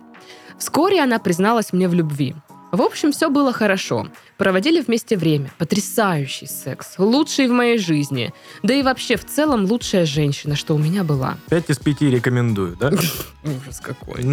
Вскоре 0.59 1.03
она 1.03 1.19
призналась 1.19 1.73
мне 1.73 1.89
в 1.89 1.95
любви. 1.95 2.35
В 2.73 2.83
общем, 2.83 3.13
все 3.13 3.31
было 3.31 3.53
хорошо. 3.53 4.09
Проводили 4.37 4.81
вместе 4.81 5.17
время. 5.17 5.51
Потрясающий 5.59 6.47
секс. 6.47 6.95
Лучший 6.99 7.47
в 7.47 7.53
моей 7.53 7.79
жизни. 7.79 8.35
Да 8.65 8.75
и 8.75 8.83
вообще, 8.83 9.17
в 9.17 9.25
целом, 9.25 9.65
лучшая 9.65 10.07
женщина, 10.07 10.57
что 10.57 10.75
у 10.75 10.79
меня 10.79 11.05
была. 11.05 11.37
Пять 11.49 11.71
из 11.71 11.79
пяти 11.79 12.11
рекомендую, 12.11 12.77
да? 12.77 12.91
Ужас 13.45 13.81
какой. 13.81 14.25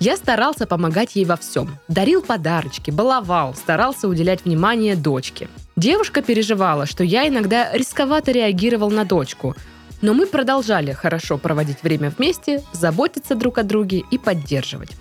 Я 0.00 0.16
старался 0.16 0.66
помогать 0.66 1.14
ей 1.14 1.26
во 1.26 1.36
всем. 1.36 1.76
Дарил 1.86 2.22
подарочки, 2.22 2.90
баловал, 2.90 3.54
старался 3.54 4.08
уделять 4.08 4.46
внимание 4.46 4.96
дочке. 4.96 5.46
Девушка 5.76 6.22
переживала, 6.22 6.86
что 6.86 7.04
я 7.04 7.28
иногда 7.28 7.70
рисковато 7.74 8.32
реагировал 8.32 8.90
на 8.90 9.04
дочку, 9.04 9.54
но 10.00 10.14
мы 10.14 10.24
продолжали 10.26 10.92
хорошо 10.92 11.36
проводить 11.36 11.82
время 11.82 12.10
вместе, 12.16 12.62
заботиться 12.72 13.34
друг 13.34 13.58
о 13.58 13.62
друге 13.62 14.02
и 14.10 14.16
поддерживать. 14.16 14.92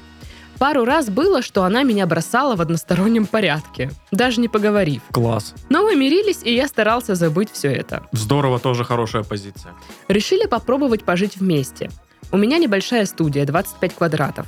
Пару 0.57 0.83
раз 0.83 1.09
было, 1.09 1.41
что 1.41 1.63
она 1.63 1.83
меня 1.83 2.05
бросала 2.05 2.57
в 2.57 2.61
одностороннем 2.61 3.25
порядке, 3.25 3.91
даже 4.11 4.41
не 4.41 4.49
поговорив. 4.49 5.01
Класс. 5.13 5.53
Но 5.69 5.83
мы 5.83 5.95
мирились, 5.95 6.41
и 6.43 6.53
я 6.53 6.67
старался 6.67 7.15
забыть 7.15 7.49
все 7.53 7.71
это. 7.71 8.03
Здорово, 8.11 8.59
тоже 8.59 8.83
хорошая 8.83 9.23
позиция. 9.23 9.71
Решили 10.09 10.45
попробовать 10.45 11.05
пожить 11.05 11.37
вместе. 11.37 11.89
У 12.33 12.37
меня 12.37 12.57
небольшая 12.57 13.05
студия, 13.05 13.45
25 13.45 13.95
квадратов. 13.95 14.47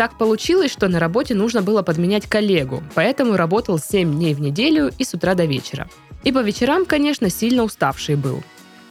Так 0.00 0.16
получилось, 0.16 0.72
что 0.72 0.88
на 0.88 0.98
работе 0.98 1.34
нужно 1.34 1.60
было 1.60 1.82
подменять 1.82 2.26
коллегу, 2.26 2.82
поэтому 2.94 3.36
работал 3.36 3.78
7 3.78 4.14
дней 4.14 4.32
в 4.32 4.40
неделю 4.40 4.90
и 4.96 5.04
с 5.04 5.12
утра 5.12 5.34
до 5.34 5.44
вечера. 5.44 5.90
И 6.24 6.32
по 6.32 6.38
вечерам, 6.38 6.86
конечно, 6.86 7.28
сильно 7.28 7.64
уставший 7.64 8.16
был. 8.16 8.42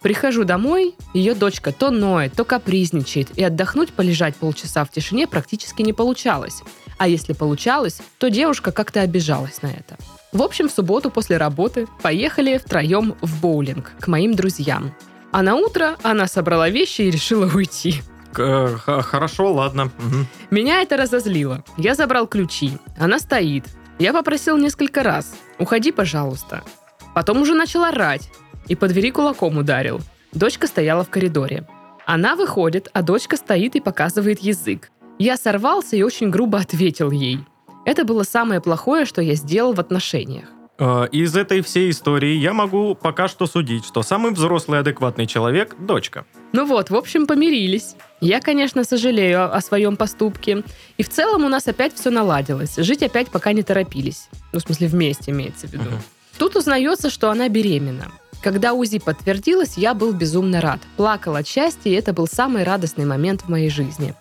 Прихожу 0.04 0.44
домой, 0.44 0.94
ее 1.16 1.34
дочка 1.34 1.72
то 1.72 1.90
ноет, 1.90 2.34
то 2.34 2.46
капризничает, 2.46 3.36
и 3.36 3.44
отдохнуть, 3.44 3.92
полежать 3.92 4.36
полчаса 4.36 4.86
в 4.86 4.92
тишине 4.92 5.26
практически 5.26 5.82
не 5.82 5.94
получалось. 5.94 6.62
А 7.00 7.08
если 7.08 7.34
получалось, 7.34 8.04
то 8.20 8.30
девушка 8.30 8.72
как-то 8.72 9.02
обижалась 9.02 9.64
на 9.64 9.70
это. 9.70 9.98
В 10.32 10.44
общем, 10.44 10.70
в 10.70 10.72
субботу 10.72 11.10
после 11.10 11.38
работы 11.38 11.88
поехали 12.04 12.60
втроем 12.60 13.16
в 13.22 13.42
боулинг 13.42 13.94
к 14.00 14.08
моим 14.10 14.36
друзьям. 14.36 14.94
А 15.32 15.42
на 15.42 15.56
утро 15.56 15.98
она 16.04 16.28
собрала 16.28 16.70
вещи 16.70 17.02
и 17.02 17.10
решила 17.10 17.48
уйти. 17.52 18.04
Э, 18.38 18.76
Хорошо, 18.78 19.52
ладно. 19.54 19.92
Мгм. 19.98 20.28
Меня 20.52 20.82
это 20.82 20.98
разозлило. 20.98 21.64
Я 21.78 21.96
забрал 21.96 22.28
ключи. 22.28 22.78
Она 22.98 23.20
стоит. 23.20 23.66
Я 23.98 24.14
попросил 24.14 24.58
несколько 24.58 25.04
раз. 25.04 25.36
Уходи, 25.58 25.92
пожалуйста. 25.92 26.64
Потом 27.14 27.42
уже 27.42 27.54
начал 27.54 27.84
орать. 27.84 28.30
И 28.68 28.76
по 28.76 28.88
двери 28.88 29.12
кулаком 29.12 29.58
ударил. 29.58 30.00
Дочка 30.32 30.68
стояла 30.68 31.04
в 31.04 31.10
коридоре. 31.10 31.68
Она 32.06 32.36
выходит, 32.36 32.88
а 32.94 33.02
дочка 33.02 33.36
стоит 33.36 33.76
и 33.76 33.82
показывает 33.82 34.40
язык. 34.40 34.90
Я 35.18 35.38
сорвался 35.38 35.96
и 35.96 36.04
очень 36.04 36.30
грубо 36.30 36.60
ответил 36.60 37.12
ей. 37.12 37.40
Это 37.86 38.04
было 38.06 38.24
самое 38.24 38.62
плохое, 38.62 39.06
что 39.06 39.22
я 39.22 39.34
сделал 39.36 39.74
в 39.74 39.80
отношениях. 39.80 40.48
Э, 40.80 41.08
Из 41.12 41.36
этой 41.36 41.62
всей 41.62 41.90
истории 41.90 42.36
я 42.36 42.54
могу 42.54 42.96
пока 42.96 43.28
что 43.28 43.46
судить, 43.46 43.86
что 43.86 44.02
самый 44.02 44.32
взрослый 44.32 44.80
адекватный 44.80 45.28
человек– 45.28 45.76
дочка. 45.80 46.26
Ну 46.54 46.66
вот, 46.66 46.90
в 46.90 46.96
общем, 46.96 47.28
помирились. 47.28 47.96
Я, 48.22 48.40
конечно, 48.40 48.84
сожалею 48.84 49.44
о, 49.44 49.54
о 49.54 49.62
своем 49.62 49.98
поступке. 49.98 50.64
И 50.98 51.04
в 51.04 51.10
целом 51.10 51.46
у 51.46 51.50
нас 51.50 51.68
опять 51.68 51.94
все 51.94 52.10
наладилось. 52.10 52.78
Жить 52.78 53.04
опять 53.04 53.28
пока 53.28 53.52
не 53.52 53.64
торопились. 53.64 54.30
Ну, 54.54 54.60
в 54.60 54.64
смысле, 54.64 54.88
вместе 54.88 55.32
имеется 55.32 55.68
в 55.68 55.74
виду. 55.74 55.84
Мгм. 55.84 56.02
Тут 56.38 56.56
узнается, 56.56 57.10
что 57.10 57.30
она 57.30 57.50
беременна. 57.50 58.12
Когда 58.42 58.72
УЗИ 58.72 59.00
подтвердилось, 59.00 59.78
я 59.78 59.94
был 59.94 60.14
безумно 60.14 60.62
рад. 60.62 60.80
Плакал 60.96 61.36
от 61.36 61.46
счастья, 61.46 61.90
и 61.90 61.94
это 61.94 62.14
был 62.14 62.26
самый 62.26 62.64
радостный 62.64 63.06
момент 63.06 63.42
в 63.42 63.50
моей 63.50 63.70
жизни. 63.70 64.16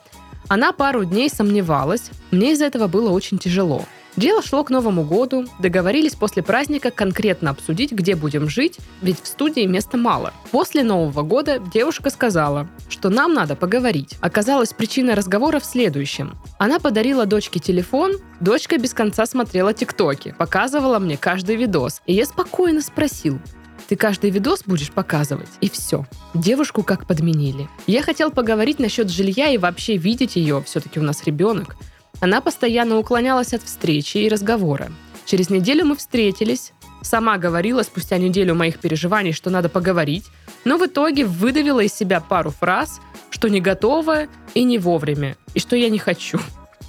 Она 0.49 0.73
пару 0.73 1.05
дней 1.05 1.29
сомневалась, 1.29 2.11
мне 2.33 2.53
из-за 2.53 2.65
этого 2.65 2.89
было 2.89 3.11
очень 3.11 3.39
тяжело. 3.39 3.85
Дело 4.19 4.43
шло 4.43 4.65
к 4.65 4.71
Новому 4.71 5.05
году, 5.05 5.47
договорились 5.61 6.17
после 6.17 6.43
праздника 6.43 6.91
конкретно 6.91 7.51
обсудить, 7.51 7.93
где 7.93 8.17
будем 8.17 8.49
жить, 8.49 8.79
ведь 9.01 9.23
в 9.23 9.29
студии 9.29 9.65
места 9.65 9.97
мало. 9.97 10.33
После 10.51 10.83
Нового 10.83 11.23
года 11.23 11.61
девушка 11.61 12.11
сказала, 12.11 12.69
что 12.89 13.11
нам 13.11 13.33
надо 13.33 13.55
поговорить. 13.55 14.17
Оказалось, 14.21 14.73
причина 14.73 15.15
разговора 15.15 15.61
в 15.61 15.65
следующем. 15.65 16.37
Она 16.59 16.81
подарила 16.81 17.27
дочке 17.27 17.61
телефон, 17.61 18.15
дочка 18.41 18.77
без 18.77 18.93
конца 18.93 19.25
смотрела 19.25 19.73
тиктоки, 19.73 20.35
показывала 20.37 20.99
мне 20.99 21.17
каждый 21.17 21.55
видос. 21.55 22.03
И 22.07 22.13
я 22.13 22.27
спокойно 22.27 22.83
спросил, 22.83 23.39
ты 23.87 23.95
каждый 23.95 24.31
видос 24.31 24.65
будешь 24.67 24.91
показывать, 24.91 25.49
и 25.61 25.71
все. 25.71 26.05
Девушку 26.35 26.83
как 26.83 27.07
подменили. 27.07 27.69
Я 27.87 28.03
хотел 28.03 28.33
поговорить 28.33 28.81
насчет 28.81 29.11
жилья 29.11 29.51
и 29.51 29.59
вообще 29.59 29.97
видеть 29.97 30.35
ее, 30.35 30.61
все-таки 30.67 30.99
у 30.99 31.05
нас 31.05 31.23
ребенок. 31.23 31.77
Она 32.21 32.41
постоянно 32.41 32.99
уклонялась 32.99 33.55
от 33.55 33.63
встречи 33.63 34.19
и 34.19 34.29
разговора. 34.29 34.91
Через 35.25 35.51
неделю 35.51 35.85
мы 35.85 35.97
встретились. 35.97 36.73
Сама 37.03 37.39
говорила 37.39 37.83
спустя 37.83 38.19
неделю 38.19 38.55
моих 38.55 38.79
переживаний, 38.81 39.33
что 39.33 39.51
надо 39.51 39.69
поговорить, 39.69 40.25
но 40.65 40.79
в 40.79 40.87
итоге 40.87 41.25
выдавила 41.25 41.81
из 41.81 41.95
себя 41.95 42.21
пару 42.21 42.51
фраз, 42.51 43.01
что 43.31 43.49
не 43.49 43.61
готова 43.61 44.25
и 44.55 44.65
не 44.65 44.79
вовремя, 44.79 45.37
и 45.55 45.61
что 45.61 45.77
я 45.77 45.91
не 45.91 45.99
хочу. 45.99 46.41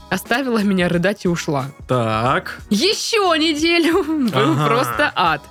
Оставила 0.10 0.63
меня 0.63 0.89
рыдать 0.89 1.26
и 1.26 1.28
ушла. 1.28 1.65
Так. 1.88 2.60
Еще 2.72 3.18
неделю 3.38 4.04
был 4.32 4.54
Ага. 4.54 4.65
просто 4.68 5.12
ад. 5.15 5.42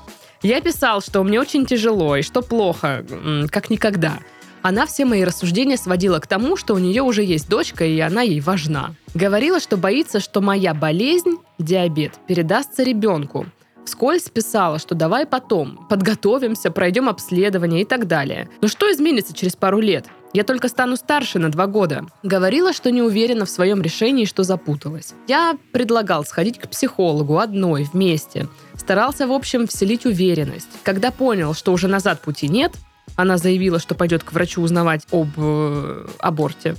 Я 0.42 0.60
писал, 0.60 1.00
что 1.00 1.22
мне 1.22 1.40
очень 1.40 1.64
тяжело 1.66 2.16
и 2.16 2.22
что 2.22 2.42
плохо, 2.42 3.04
как 3.50 3.70
никогда. 3.70 4.18
Она 4.62 4.86
все 4.86 5.04
мои 5.04 5.24
рассуждения 5.24 5.76
сводила 5.76 6.18
к 6.18 6.26
тому, 6.26 6.56
что 6.56 6.74
у 6.74 6.78
нее 6.78 7.02
уже 7.02 7.22
есть 7.22 7.48
дочка, 7.48 7.84
и 7.84 7.98
она 8.00 8.22
ей 8.22 8.40
важна. 8.40 8.94
Говорила, 9.14 9.60
что 9.60 9.76
боится, 9.76 10.20
что 10.20 10.40
моя 10.40 10.74
болезнь, 10.74 11.36
диабет, 11.58 12.12
передастся 12.26 12.82
ребенку. 12.82 13.46
Вскользь 13.84 14.28
писала, 14.28 14.78
что 14.78 14.94
давай 14.94 15.24
потом, 15.24 15.86
подготовимся, 15.88 16.70
пройдем 16.70 17.08
обследование 17.08 17.82
и 17.82 17.84
так 17.86 18.06
далее. 18.06 18.50
Но 18.60 18.68
что 18.68 18.92
изменится 18.92 19.32
через 19.32 19.56
пару 19.56 19.80
лет? 19.80 20.04
Я 20.34 20.44
только 20.44 20.68
стану 20.68 20.96
старше 20.96 21.38
на 21.38 21.50
два 21.50 21.66
года. 21.66 22.04
Говорила, 22.22 22.74
что 22.74 22.90
не 22.90 23.00
уверена 23.00 23.46
в 23.46 23.50
своем 23.50 23.80
решении, 23.80 24.26
что 24.26 24.42
запуталась. 24.42 25.14
Я 25.26 25.56
предлагал 25.72 26.26
сходить 26.26 26.58
к 26.58 26.68
психологу 26.68 27.38
одной, 27.38 27.84
вместе. 27.90 28.46
Старался, 28.74 29.26
в 29.26 29.32
общем, 29.32 29.66
вселить 29.66 30.04
уверенность. 30.04 30.68
Когда 30.82 31.10
понял, 31.10 31.54
что 31.54 31.72
уже 31.72 31.88
назад 31.88 32.20
пути 32.20 32.46
нет, 32.46 32.72
она 33.16 33.38
заявила, 33.38 33.78
что 33.78 33.94
пойдет 33.94 34.24
к 34.24 34.32
врачу 34.32 34.62
узнавать 34.62 35.02
об 35.10 35.28
э, 35.36 36.06
аборте. 36.18 36.76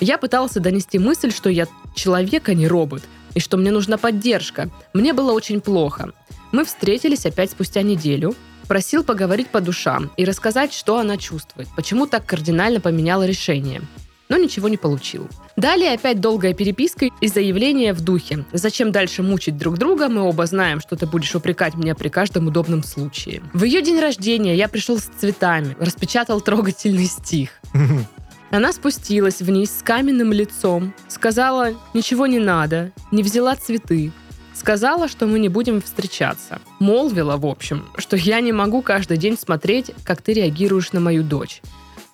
Я 0.00 0.18
пытался 0.18 0.60
донести 0.60 0.98
мысль, 0.98 1.32
что 1.32 1.50
я 1.50 1.66
человек, 1.94 2.48
а 2.48 2.54
не 2.54 2.66
робот, 2.66 3.02
и 3.34 3.40
что 3.40 3.56
мне 3.56 3.70
нужна 3.70 3.96
поддержка. 3.96 4.70
Мне 4.92 5.12
было 5.12 5.32
очень 5.32 5.60
плохо. 5.60 6.12
Мы 6.52 6.64
встретились 6.64 7.26
опять 7.26 7.50
спустя 7.50 7.82
неделю. 7.82 8.34
Просил 8.68 9.04
поговорить 9.04 9.48
по 9.48 9.60
душам 9.60 10.10
и 10.16 10.24
рассказать, 10.24 10.72
что 10.72 10.98
она 10.98 11.18
чувствует, 11.18 11.68
почему 11.76 12.06
так 12.06 12.24
кардинально 12.24 12.80
поменяла 12.80 13.26
решение. 13.26 13.82
Но 14.28 14.36
ничего 14.36 14.68
не 14.68 14.76
получил. 14.76 15.28
Далее 15.56 15.92
опять 15.92 16.20
долгая 16.20 16.54
переписка 16.54 17.08
и 17.20 17.28
заявление 17.28 17.92
в 17.92 18.00
духе. 18.00 18.44
Зачем 18.52 18.90
дальше 18.90 19.22
мучить 19.22 19.56
друг 19.56 19.78
друга? 19.78 20.08
Мы 20.08 20.22
оба 20.22 20.46
знаем, 20.46 20.80
что 20.80 20.96
ты 20.96 21.06
будешь 21.06 21.34
упрекать 21.34 21.74
меня 21.74 21.94
при 21.94 22.08
каждом 22.08 22.46
удобном 22.46 22.82
случае. 22.82 23.42
В 23.52 23.64
ее 23.64 23.82
день 23.82 24.00
рождения 24.00 24.56
я 24.56 24.68
пришел 24.68 24.98
с 24.98 25.10
цветами, 25.18 25.76
распечатал 25.78 26.40
трогательный 26.40 27.06
стих. 27.06 27.50
Она 28.50 28.72
спустилась 28.72 29.40
вниз 29.40 29.78
с 29.78 29.82
каменным 29.82 30.32
лицом, 30.32 30.94
сказала 31.08 31.72
«ничего 31.92 32.26
не 32.26 32.38
надо», 32.38 32.92
не 33.10 33.22
взяла 33.22 33.56
цветы, 33.56 34.12
сказала, 34.54 35.08
что 35.08 35.26
мы 35.26 35.38
не 35.38 35.48
будем 35.48 35.82
встречаться. 35.82 36.60
Молвила, 36.78 37.36
в 37.36 37.46
общем, 37.46 37.84
что 37.96 38.16
я 38.16 38.40
не 38.40 38.52
могу 38.52 38.80
каждый 38.80 39.16
день 39.16 39.36
смотреть, 39.36 39.90
как 40.04 40.22
ты 40.22 40.34
реагируешь 40.34 40.92
на 40.92 41.00
мою 41.00 41.22
дочь. 41.22 41.62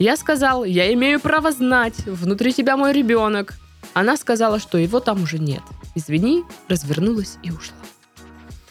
Я 0.00 0.16
сказал, 0.16 0.64
я 0.64 0.90
имею 0.94 1.20
право 1.20 1.52
знать, 1.52 2.06
внутри 2.06 2.54
тебя 2.54 2.78
мой 2.78 2.94
ребенок. 2.94 3.52
Она 3.92 4.16
сказала, 4.16 4.58
что 4.58 4.78
его 4.78 4.98
там 4.98 5.22
уже 5.22 5.38
нет. 5.38 5.60
Извини, 5.94 6.42
развернулась 6.70 7.36
и 7.42 7.50
ушла. 7.50 7.76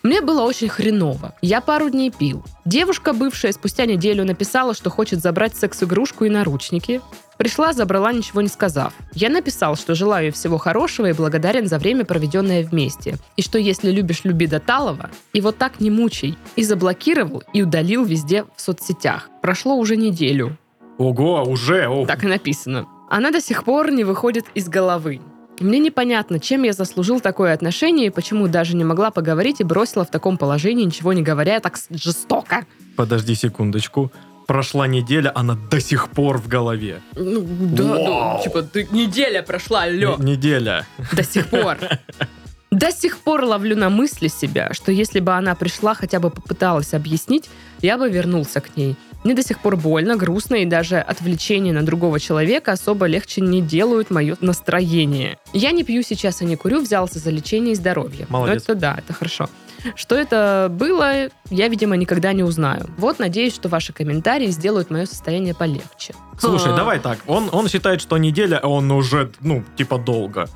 Мне 0.01 0.21
было 0.21 0.41
очень 0.41 0.69
хреново. 0.69 1.35
Я 1.43 1.61
пару 1.61 1.91
дней 1.91 2.09
пил. 2.09 2.43
Девушка, 2.65 3.13
бывшая, 3.13 3.51
спустя 3.51 3.85
неделю 3.85 4.25
написала, 4.25 4.73
что 4.73 4.89
хочет 4.89 5.21
забрать 5.21 5.55
секс-игрушку 5.55 6.25
и 6.25 6.31
наручники. 6.31 6.99
Пришла, 7.37 7.73
забрала, 7.73 8.11
ничего 8.11 8.41
не 8.41 8.47
сказав. 8.47 8.95
Я 9.13 9.29
написал, 9.29 9.75
что 9.75 9.93
желаю 9.93 10.25
ей 10.25 10.31
всего 10.31 10.57
хорошего 10.57 11.11
и 11.11 11.13
благодарен 11.13 11.67
за 11.67 11.77
время, 11.77 12.05
проведенное 12.05 12.63
вместе. 12.63 13.17
И 13.35 13.43
что 13.43 13.59
если 13.59 13.91
любишь, 13.91 14.23
люби 14.23 14.47
до 14.47 14.59
талого. 14.59 15.11
И 15.33 15.41
вот 15.41 15.59
так 15.59 15.79
не 15.79 15.91
мучай. 15.91 16.35
И 16.55 16.63
заблокировал, 16.63 17.43
и 17.53 17.61
удалил 17.61 18.03
везде 18.03 18.45
в 18.55 18.61
соцсетях. 18.61 19.29
Прошло 19.43 19.75
уже 19.75 19.95
неделю. 19.95 20.57
Ого, 20.99 21.43
уже? 21.43 21.88
О, 21.88 22.05
Так 22.05 22.23
и 22.23 22.27
написано. 22.27 22.85
Она 23.09 23.31
до 23.31 23.41
сих 23.41 23.63
пор 23.63 23.89
не 23.91 24.03
выходит 24.03 24.45
из 24.53 24.67
головы. 24.69 25.21
Мне 25.59 25.79
непонятно, 25.79 26.39
чем 26.39 26.63
я 26.63 26.73
заслужил 26.73 27.19
такое 27.21 27.53
отношение 27.53 28.07
и 28.07 28.09
почему 28.12 28.47
даже 28.47 28.75
не 28.75 28.83
могла 28.83 29.09
поговорить 29.09 29.59
и 29.62 29.63
бросила 29.63 30.05
в 30.05 30.12
таком 30.12 30.38
положении, 30.38 30.85
ничего 30.85 31.13
не 31.13 31.21
говоря, 31.23 31.59
так 31.59 31.77
жестоко. 31.89 32.65
Подожди 32.95 33.33
секундочку. 33.35 34.12
Прошла 34.47 34.88
неделя, 34.88 35.31
она 35.35 35.55
до 35.71 35.79
сих 35.79 36.09
пор 36.09 36.38
в 36.38 36.47
голове. 36.47 37.01
Ну, 37.15 37.41
да, 37.41 37.83
ну, 37.83 38.03
Вау. 38.03 38.43
типа, 38.43 38.63
ты- 38.63 38.88
неделя 38.91 39.43
прошла, 39.43 39.83
алло. 39.83 40.15
Н- 40.15 40.25
неделя. 40.25 40.85
До 41.13 41.23
сих 41.23 41.47
пор. 41.47 41.77
До 42.71 42.91
сих 42.91 43.17
пор 43.19 43.43
ловлю 43.43 43.75
на 43.75 43.89
мысли 43.89 44.27
себя, 44.27 44.69
что 44.73 44.91
если 44.91 45.19
бы 45.19 45.33
она 45.33 45.55
пришла, 45.55 45.93
хотя 45.93 46.19
бы 46.19 46.29
попыталась 46.29 46.93
объяснить, 46.93 47.49
я 47.81 47.97
бы 47.97 48.09
вернулся 48.09 48.62
к 48.62 48.75
ней. 48.77 48.95
Мне 49.23 49.34
до 49.34 49.43
сих 49.43 49.60
пор 49.60 49.75
больно, 49.75 50.15
грустно, 50.15 50.55
и 50.55 50.65
даже 50.65 50.97
отвлечение 50.97 51.73
на 51.73 51.86
другого 51.86 52.19
человека 52.19 52.71
особо 52.71 53.05
легче 53.05 53.41
не 53.41 53.62
делают 53.62 54.10
мое 54.10 54.38
настроение. 54.39 55.38
Я 55.53 55.71
не 55.71 55.84
пью 55.84 56.03
сейчас 56.03 56.41
и 56.41 56.45
не 56.45 56.55
курю, 56.55 56.82
взялся 56.82 57.19
за 57.19 57.29
лечение 57.29 57.73
и 57.73 57.75
здоровье. 57.75 58.27
Молодец. 58.29 58.63
Ну, 58.67 58.73
это 58.73 58.79
да, 58.79 58.95
это 58.97 59.13
хорошо. 59.13 59.49
Что 59.95 60.15
это 60.15 60.67
было, 60.69 61.29
я, 61.49 61.67
видимо, 61.67 61.95
никогда 61.95 62.34
не 62.34 62.43
узнаю. 62.43 62.89
Вот, 62.97 63.19
надеюсь, 63.19 63.55
что 63.55 63.69
ваши 63.69 63.93
комментарии 63.93 64.47
сделают 64.47 64.89
мое 64.89 65.05
состояние 65.05 65.53
полегче. 65.53 66.13
Слушай, 66.38 66.75
давай 66.75 66.99
так. 66.99 67.19
Он, 67.27 67.49
он 67.51 67.67
считает, 67.67 68.01
что 68.01 68.17
неделя, 68.17 68.60
а 68.62 68.67
он 68.67 68.91
уже, 68.91 69.32
ну, 69.41 69.63
типа 69.77 69.97
долго. 69.97 70.49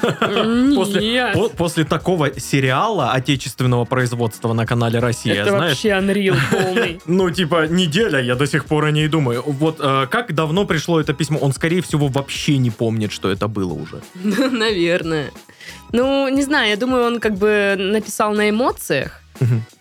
После, 0.00 1.32
по- 1.34 1.48
после 1.48 1.84
такого 1.84 2.38
сериала 2.38 3.12
отечественного 3.12 3.84
производства 3.84 4.52
на 4.52 4.66
канале 4.66 4.98
Россия, 4.98 5.42
Это 5.42 5.50
знаешь, 5.50 5.70
вообще 5.72 5.88
unreal 5.88 6.36
полный. 6.50 7.00
ну, 7.06 7.30
типа, 7.30 7.66
неделя, 7.66 8.20
я 8.20 8.34
до 8.34 8.46
сих 8.46 8.64
пор 8.66 8.86
о 8.86 8.90
ней 8.90 9.08
думаю. 9.08 9.42
Вот 9.46 9.76
э, 9.80 10.06
как 10.10 10.34
давно 10.34 10.64
пришло 10.64 11.00
это 11.00 11.12
письмо? 11.12 11.38
Он, 11.38 11.52
скорее 11.52 11.82
всего, 11.82 12.08
вообще 12.08 12.58
не 12.58 12.70
помнит, 12.70 13.12
что 13.12 13.30
это 13.30 13.48
было 13.48 13.72
уже. 13.72 14.02
Наверное. 14.50 15.30
Ну, 15.92 16.28
не 16.28 16.42
знаю, 16.42 16.70
я 16.70 16.76
думаю, 16.76 17.04
он 17.06 17.20
как 17.20 17.34
бы 17.34 17.74
написал 17.78 18.32
на 18.34 18.50
эмоциях. 18.50 19.20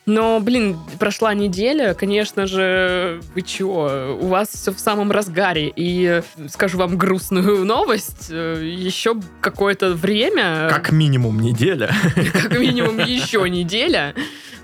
Но, 0.05 0.39
блин, 0.39 0.77
прошла 0.99 1.33
неделя, 1.33 1.93
конечно 1.93 2.45
же, 2.45 3.21
вы 3.33 3.41
чё, 3.41 4.17
у 4.21 4.27
вас 4.27 4.49
все 4.49 4.71
в 4.71 4.79
самом 4.79 5.11
разгаре. 5.11 5.71
И 5.75 6.21
э, 6.37 6.47
скажу 6.49 6.77
вам 6.77 6.97
грустную 6.97 7.63
новость, 7.65 8.27
э, 8.29 8.61
еще 8.63 9.15
какое-то 9.41 9.93
время, 9.95 10.67
Как 10.69 10.91
минимум 10.91 11.39
неделя. 11.39 11.89
как 12.33 12.59
минимум 12.59 12.99
еще 12.99 13.49
неделя, 13.49 14.13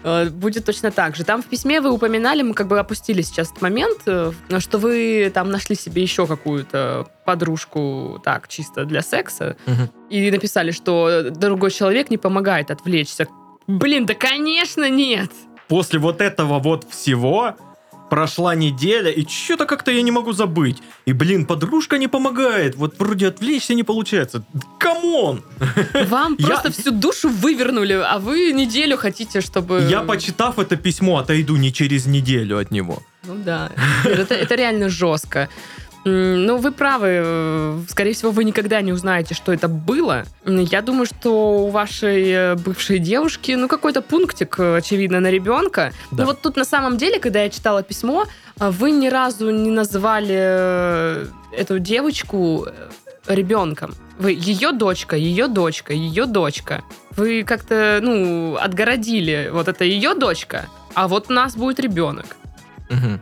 э, 0.03 0.29
будет 0.29 0.65
точно 0.65 0.91
так 0.91 1.15
же. 1.15 1.23
Там 1.23 1.41
в 1.41 1.45
письме 1.47 1.81
вы 1.81 1.89
упоминали, 1.91 2.43
мы 2.43 2.53
как 2.53 2.67
бы 2.67 2.77
опустили 2.77 3.23
сейчас 3.23 3.49
этот 3.49 3.63
момент, 3.63 3.99
э, 4.05 4.31
что 4.59 4.77
вы 4.77 5.31
там 5.33 5.49
нашли 5.49 5.75
себе 5.75 6.03
еще 6.03 6.27
какую-то 6.27 7.07
подружку, 7.25 8.19
так, 8.23 8.47
чисто 8.47 8.83
для 8.85 9.01
секса, 9.01 9.55
Мгм. 9.65 9.89
и 10.09 10.29
написали, 10.31 10.71
что 10.71 11.29
другой 11.41 11.71
человек 11.71 12.09
не 12.09 12.17
помогает 12.17 12.71
отвлечься. 12.71 13.27
Блин, 13.67 14.05
да 14.05 14.13
конечно 14.13 14.89
нет! 14.89 15.31
После 15.67 15.99
вот 15.99 16.21
этого 16.21 16.59
вот 16.59 16.85
всего 16.89 17.55
прошла 18.09 18.55
неделя, 18.55 19.09
и 19.09 19.25
что-то 19.25 19.65
как-то 19.65 19.89
я 19.91 20.01
не 20.01 20.11
могу 20.11 20.33
забыть. 20.33 20.83
И, 21.07 21.13
блин, 21.13 21.45
подружка 21.45 21.97
не 21.97 22.09
помогает. 22.09 22.75
Вот 22.75 22.99
вроде 22.99 23.27
отвлечься 23.27 23.73
не 23.73 23.83
получается. 23.83 24.43
Come 24.77 25.14
on! 25.14 25.41
Вам 26.09 26.35
Я- 26.39 26.47
просто 26.47 26.71
всю 26.71 26.91
душу 26.91 27.29
вывернули, 27.29 27.93
а 27.93 28.17
вы 28.19 28.51
неделю 28.51 28.97
хотите, 28.97 29.39
чтобы... 29.39 29.87
Я, 29.89 30.01
почитав 30.01 30.59
это 30.59 30.75
письмо, 30.75 31.19
отойду 31.19 31.55
не 31.55 31.71
через 31.71 32.05
неделю 32.05 32.57
от 32.57 32.71
него. 32.71 33.01
Ну 33.23 33.35
да, 33.45 33.69
это, 34.03 34.35
это 34.35 34.55
реально 34.55 34.89
жестко. 34.89 35.47
Ну, 36.03 36.57
вы 36.57 36.71
правы. 36.71 37.07
э, 37.23 37.79
Скорее 37.87 38.13
всего, 38.13 38.31
вы 38.31 38.43
никогда 38.43 38.81
не 38.81 38.91
узнаете, 38.91 39.35
что 39.35 39.53
это 39.53 39.67
было. 39.67 40.23
Я 40.45 40.81
думаю, 40.81 41.05
что 41.05 41.65
у 41.65 41.69
вашей 41.69 42.23
э, 42.31 42.55
бывшей 42.55 42.97
девушки, 42.99 43.51
ну, 43.51 43.67
какой-то 43.67 44.01
пунктик, 44.01 44.55
э, 44.59 44.77
очевидно, 44.77 45.19
на 45.19 45.29
ребенка. 45.29 45.91
Да. 46.11 46.23
Ну, 46.23 46.25
вот 46.25 46.41
тут 46.41 46.55
на 46.57 46.65
самом 46.65 46.97
деле, 46.97 47.19
когда 47.19 47.43
я 47.43 47.49
читала 47.49 47.83
письмо, 47.83 48.25
э, 48.59 48.69
вы 48.71 48.91
ни 48.91 49.09
разу 49.09 49.51
не 49.51 49.69
назвали 49.69 51.27
эту 51.55 51.77
девочку 51.79 52.65
ребенком. 53.27 53.93
Вы 54.17 54.31
ее 54.31 54.71
дочка, 54.71 55.15
ее 55.15 55.47
дочка, 55.47 55.93
ее 55.93 56.25
дочка. 56.25 56.83
Вы 57.15 57.43
как-то, 57.43 57.99
ну, 58.01 58.55
отгородили. 58.59 59.49
Вот 59.51 59.67
это 59.67 59.83
ее 59.83 60.15
дочка, 60.15 60.67
а 60.95 61.07
вот 61.07 61.29
у 61.29 61.33
нас 61.33 61.55
будет 61.55 61.79
ребенок. 61.79 62.25
Мгм. 62.89 63.19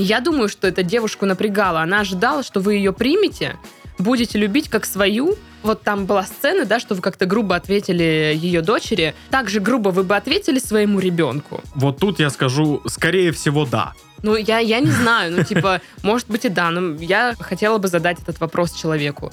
Я 0.00 0.20
думаю, 0.20 0.48
что 0.48 0.68
эта 0.68 0.84
девушку 0.84 1.26
напрягала. 1.26 1.80
Она 1.80 2.00
ожидала, 2.00 2.44
что 2.44 2.60
вы 2.60 2.74
ее 2.74 2.92
примете, 2.92 3.56
будете 3.98 4.38
любить 4.38 4.68
как 4.68 4.84
свою. 4.84 5.34
Вот 5.64 5.82
там 5.82 6.06
была 6.06 6.22
сцена, 6.22 6.64
да, 6.64 6.78
что 6.78 6.94
вы 6.94 7.02
как-то 7.02 7.26
грубо 7.26 7.56
ответили 7.56 8.32
ее 8.36 8.62
дочери. 8.62 9.16
Так 9.30 9.50
же 9.50 9.58
грубо 9.58 9.88
вы 9.88 10.04
бы 10.04 10.14
ответили 10.14 10.60
своему 10.60 11.00
ребенку. 11.00 11.60
Вот 11.74 11.98
тут 11.98 12.20
я 12.20 12.30
скажу, 12.30 12.80
скорее 12.86 13.32
всего, 13.32 13.66
да. 13.66 13.92
Ну, 14.22 14.36
я, 14.36 14.60
я 14.60 14.78
не 14.78 14.90
знаю, 14.90 15.34
ну, 15.36 15.42
типа, 15.42 15.80
может 16.04 16.28
быть 16.30 16.44
и 16.44 16.48
да, 16.48 16.70
но 16.70 16.94
я 17.02 17.34
хотела 17.40 17.78
бы 17.78 17.88
задать 17.88 18.20
этот 18.22 18.38
вопрос 18.38 18.74
человеку, 18.74 19.32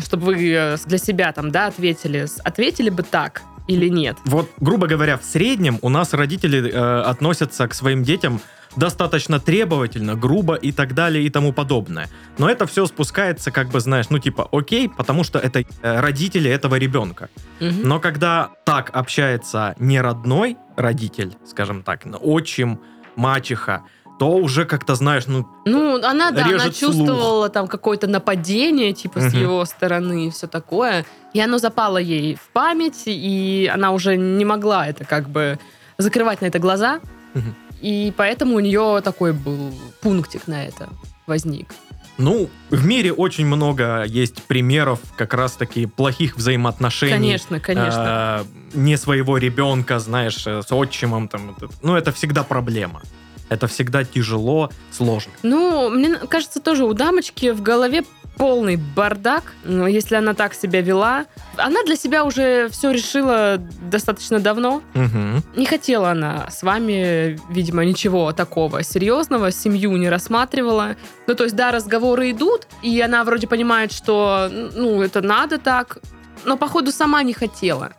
чтобы 0.00 0.26
вы 0.26 0.52
э, 0.52 0.76
для 0.84 0.98
себя 0.98 1.32
там, 1.32 1.50
да, 1.50 1.68
ответили. 1.68 2.26
Ответили 2.44 2.90
бы 2.90 3.02
так 3.02 3.40
или 3.68 3.88
нет? 3.88 4.18
Вот, 4.26 4.50
грубо 4.58 4.86
говоря, 4.86 5.16
в 5.16 5.24
среднем 5.24 5.78
у 5.80 5.88
нас 5.88 6.12
родители 6.12 6.70
э, 6.70 7.00
относятся 7.00 7.66
к 7.68 7.74
своим 7.74 8.02
детям 8.02 8.42
достаточно 8.76 9.38
требовательно, 9.40 10.14
грубо 10.14 10.54
и 10.54 10.72
так 10.72 10.94
далее 10.94 11.24
и 11.24 11.30
тому 11.30 11.52
подобное. 11.52 12.08
Но 12.38 12.48
это 12.48 12.66
все 12.66 12.86
спускается, 12.86 13.50
как 13.50 13.68
бы, 13.68 13.80
знаешь, 13.80 14.06
ну 14.10 14.18
типа, 14.18 14.48
окей, 14.52 14.88
потому 14.88 15.24
что 15.24 15.38
это 15.38 15.60
э, 15.60 16.00
родители 16.00 16.50
этого 16.50 16.76
ребенка. 16.76 17.28
Мгм. 17.60 17.82
Но 17.88 18.00
когда 18.00 18.50
так 18.64 18.90
общается 18.92 19.74
не 19.78 20.00
родной 20.00 20.56
родитель, 20.76 21.36
скажем 21.46 21.82
так, 21.82 22.02
отчим, 22.20 22.80
мачеха, 23.16 23.82
то 24.18 24.30
уже 24.36 24.64
как-то, 24.64 24.94
знаешь, 24.94 25.26
ну, 25.26 25.46
Ну, 25.64 25.96
она, 25.96 26.30
да, 26.30 26.44
она 26.44 26.70
чувствовала 26.70 27.48
там 27.48 27.66
какое-то 27.66 28.06
нападение, 28.06 28.92
типа, 28.92 29.20
с 29.20 29.32
Мгм. 29.32 29.42
его 29.42 29.64
стороны 29.64 30.28
и 30.28 30.30
все 30.30 30.46
такое. 30.46 31.04
И 31.32 31.40
оно 31.40 31.58
запало 31.58 31.98
ей 31.98 32.36
в 32.36 32.48
память, 32.52 33.02
и 33.06 33.68
она 33.72 33.90
уже 33.90 34.16
не 34.16 34.44
могла 34.44 34.86
это 34.86 35.04
как 35.04 35.28
бы 35.28 35.58
закрывать 35.98 36.40
на 36.42 36.46
это 36.46 36.60
глаза. 36.60 37.00
Мгм. 37.34 37.54
И 37.84 38.14
поэтому 38.16 38.56
у 38.56 38.60
нее 38.60 39.02
такой 39.04 39.34
был 39.34 39.70
пунктик 40.00 40.48
на 40.48 40.64
это 40.64 40.88
возник. 41.26 41.74
ну, 42.16 42.48
в 42.70 42.86
мире 42.86 43.12
очень 43.12 43.44
много 43.44 44.04
есть 44.04 44.42
примеров 44.44 45.00
как 45.16 45.34
раз-таки 45.34 45.84
плохих 45.84 46.36
взаимоотношений. 46.36 47.12
Конечно, 47.12 47.60
конечно. 47.60 48.46
э, 48.74 48.78
не 48.78 48.96
своего 48.96 49.36
ребенка, 49.36 49.98
знаешь, 49.98 50.46
э, 50.46 50.62
с 50.62 50.72
отчимом. 50.72 51.28
Там, 51.28 51.54
ну, 51.82 51.94
это 51.94 52.10
всегда 52.10 52.42
проблема. 52.42 53.02
Это 53.48 53.66
всегда 53.66 54.04
тяжело, 54.04 54.70
сложно. 54.90 55.32
Ну, 55.42 55.90
мне 55.90 56.14
кажется, 56.16 56.60
тоже 56.60 56.84
у 56.84 56.92
дамочки 56.94 57.50
в 57.50 57.62
голове 57.62 58.04
полный 58.36 58.76
бардак, 58.76 59.52
ну, 59.64 59.86
если 59.86 60.16
она 60.16 60.34
так 60.34 60.54
себя 60.54 60.80
вела. 60.80 61.26
Она 61.56 61.82
для 61.84 61.96
себя 61.96 62.24
уже 62.24 62.68
все 62.70 62.90
решила 62.90 63.58
достаточно 63.90 64.40
давно. 64.40 64.82
Мгм. 64.94 65.42
Не 65.56 65.66
хотела 65.66 66.10
она 66.10 66.48
с 66.50 66.62
вами, 66.62 67.38
видимо, 67.50 67.84
ничего 67.84 68.32
такого 68.32 68.82
серьезного, 68.82 69.52
семью 69.52 69.96
не 69.96 70.08
рассматривала. 70.08 70.96
Ну, 71.26 71.34
то 71.34 71.44
есть, 71.44 71.56
да, 71.56 71.70
разговоры 71.70 72.30
идут, 72.32 72.66
и 72.82 73.00
она 73.00 73.24
вроде 73.24 73.46
понимает, 73.46 73.92
что, 73.92 74.48
ну, 74.50 75.02
это 75.02 75.22
надо 75.22 75.58
так, 75.58 75.98
но, 76.44 76.56
походу, 76.56 76.90
сама 76.92 77.22
не 77.22 77.32
хотела. 77.32 77.92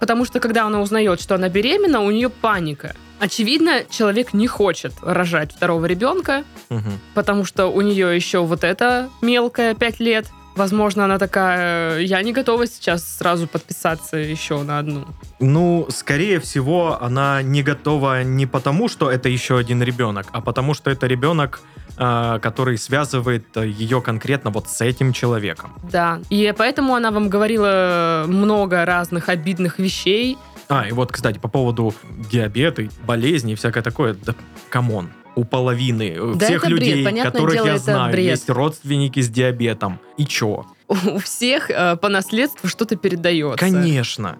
Потому 0.00 0.24
что, 0.24 0.40
когда 0.40 0.64
она 0.64 0.80
узнает, 0.80 1.20
что 1.20 1.34
она 1.34 1.48
беременна, 1.48 2.00
у 2.00 2.10
нее 2.10 2.28
паника. 2.28 2.94
Очевидно, 3.20 3.84
человек 3.90 4.34
не 4.34 4.46
хочет 4.46 4.92
рожать 5.02 5.52
второго 5.52 5.86
ребенка, 5.86 6.44
Мгм. 6.68 6.98
потому 7.14 7.44
что 7.44 7.66
у 7.66 7.80
нее 7.80 8.14
еще 8.14 8.40
вот 8.44 8.64
это 8.64 9.08
мелкая, 9.22 9.74
5 9.74 10.00
лет. 10.00 10.26
Возможно, 10.56 11.04
она 11.04 11.18
такая, 11.18 11.98
я 12.00 12.22
не 12.22 12.32
готова 12.32 12.66
сейчас 12.68 13.16
сразу 13.18 13.48
подписаться 13.48 14.16
еще 14.18 14.62
на 14.62 14.78
одну. 14.78 15.04
Ну, 15.40 15.86
скорее 15.90 16.38
всего, 16.38 16.96
она 17.02 17.42
не 17.42 17.62
готова 17.64 18.22
не 18.22 18.46
потому, 18.46 18.88
что 18.88 19.10
это 19.10 19.28
еще 19.28 19.58
один 19.58 19.82
ребенок, 19.82 20.26
а 20.30 20.40
потому 20.40 20.74
что 20.74 20.90
это 20.90 21.08
ребенок, 21.08 21.60
э, 21.98 22.38
который 22.40 22.78
связывает 22.78 23.44
э, 23.56 23.66
ее 23.66 24.00
конкретно 24.00 24.50
вот 24.50 24.68
с 24.68 24.80
этим 24.80 25.12
человеком. 25.12 25.74
Да. 25.90 26.20
И 26.30 26.54
поэтому 26.56 26.94
она 26.94 27.10
вам 27.10 27.28
говорила 27.30 28.24
много 28.28 28.84
разных 28.84 29.28
обидных 29.28 29.80
вещей, 29.80 30.38
А, 30.68 30.86
и 30.88 30.92
вот, 30.92 31.12
кстати, 31.12 31.38
по 31.38 31.48
поводу 31.48 31.94
диабета, 32.30 32.82
и 32.82 32.88
болезней 33.06 33.52
и 33.52 33.56
всякое 33.56 33.82
такое, 33.82 34.14
да 34.14 34.34
come 34.70 34.93
on. 34.93 35.10
У 35.36 35.44
половины 35.44 36.14
э, 36.16 36.34
Да 36.36 36.46
всех 36.46 36.62
бред, 36.62 36.70
людей, 36.78 37.04
понятное 37.04 37.32
которых 37.32 37.54
дело, 37.54 37.66
я 37.66 37.78
знаю, 37.78 38.12
бред. 38.12 38.24
есть 38.30 38.48
родственники 38.48 39.20
с 39.20 39.28
диабетом. 39.28 39.98
И 40.16 40.24
чё? 40.26 40.64
У 40.88 41.18
всех 41.18 41.70
э, 41.70 41.96
по 41.96 42.08
наследству 42.08 42.68
что-то 42.68 42.94
передается. 42.96 43.58
Конечно. 43.58 44.38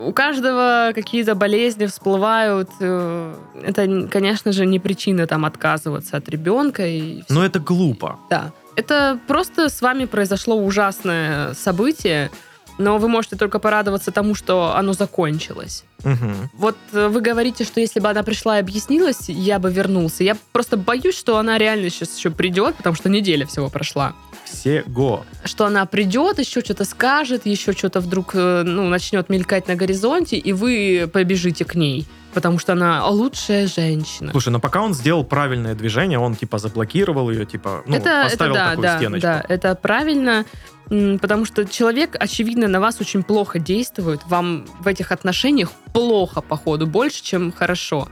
У 0.00 0.12
каждого 0.12 0.90
какие-то 0.94 1.34
болезни 1.34 1.86
всплывают. 1.86 2.68
э, 2.80 3.34
Это, 3.64 4.06
конечно 4.08 4.52
же, 4.52 4.66
не 4.66 4.78
причина 4.78 5.26
там 5.26 5.44
отказываться 5.46 6.16
от 6.18 6.28
ребенка. 6.28 6.86
И. 6.86 7.22
Но 7.30 7.44
это 7.44 7.58
глупо. 7.58 8.18
Да. 8.28 8.52
Это 8.76 9.18
просто 9.28 9.68
с 9.70 9.80
вами 9.80 10.04
произошло 10.04 10.56
ужасное 10.56 11.54
событие, 11.54 12.30
но 12.78 12.98
вы 12.98 13.08
можете 13.08 13.36
только 13.36 13.58
порадоваться 13.58 14.10
тому, 14.10 14.34
что 14.34 14.74
оно 14.76 14.92
закончилось. 14.92 15.84
Мгм. 16.02 16.50
Вот 16.54 16.76
э, 16.92 17.08
вы 17.08 17.20
говорите, 17.20 17.64
что 17.64 17.80
если 17.80 18.00
бы 18.00 18.08
она 18.08 18.22
пришла 18.22 18.58
и 18.58 18.60
объяснилась, 18.60 19.28
я 19.28 19.58
бы 19.58 19.72
вернулся. 19.72 20.24
Я 20.24 20.36
просто 20.52 20.76
боюсь, 20.76 21.16
что 21.16 21.38
она 21.38 21.58
реально 21.58 21.90
сейчас 21.90 22.16
еще 22.16 22.30
придет, 22.30 22.76
потому 22.76 22.94
что 22.94 23.08
неделя 23.08 23.46
всего 23.46 23.70
прошла. 23.70 24.14
Всего. 24.44 25.24
Что 25.44 25.66
она 25.66 25.86
придет, 25.86 26.38
еще 26.38 26.60
что-то 26.60 26.84
скажет, 26.84 27.46
еще 27.46 27.72
что-то 27.72 28.00
вдруг 28.00 28.32
э, 28.34 28.62
ну, 28.64 28.88
начнет 28.88 29.28
мелькать 29.30 29.68
на 29.68 29.74
горизонте, 29.74 30.36
и 30.36 30.52
вы 30.52 31.08
побежите 31.12 31.64
к 31.64 31.74
ней. 31.74 32.06
Потому 32.34 32.58
что 32.58 32.72
она 32.72 33.06
лучшая 33.06 33.68
женщина. 33.68 34.32
Слушай, 34.32 34.48
но 34.48 34.58
пока 34.58 34.82
он 34.82 34.92
сделал 34.92 35.24
правильное 35.24 35.76
движение, 35.76 36.18
он 36.18 36.34
типа 36.34 36.58
заблокировал 36.58 37.30
ее, 37.30 37.46
типа, 37.46 37.84
ну, 37.86 37.94
это, 37.94 38.24
поставил 38.24 38.54
это 38.54 38.64
да, 38.64 38.70
такую 38.70 38.82
да, 38.82 38.96
стеночку. 38.96 39.22
да, 39.22 39.44
это 39.48 39.74
правильно, 39.76 40.44
потому 40.88 41.44
что 41.44 41.64
человек, 41.64 42.16
очевидно, 42.18 42.68
на 42.68 42.80
вас 42.80 43.00
очень 43.00 43.22
плохо 43.22 43.58
действует, 43.58 44.20
вам 44.26 44.66
в 44.80 44.86
этих 44.86 45.12
отношениях 45.12 45.72
плохо, 45.92 46.40
походу, 46.40 46.86
больше, 46.86 47.22
чем 47.22 47.52
хорошо. 47.52 48.08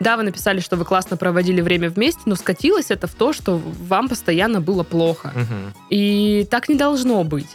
Да, 0.00 0.16
вы 0.16 0.24
написали, 0.24 0.60
что 0.60 0.76
вы 0.76 0.84
классно 0.84 1.16
проводили 1.16 1.60
время 1.60 1.88
вместе, 1.88 2.22
но 2.26 2.34
скатилось 2.34 2.90
это 2.90 3.06
в 3.06 3.14
то, 3.14 3.32
что 3.32 3.58
вам 3.58 4.08
постоянно 4.08 4.60
было 4.60 4.82
плохо. 4.82 5.32
Мгм. 5.34 5.74
И 5.90 6.46
так 6.50 6.68
не 6.68 6.74
должно 6.74 7.22
быть. 7.24 7.48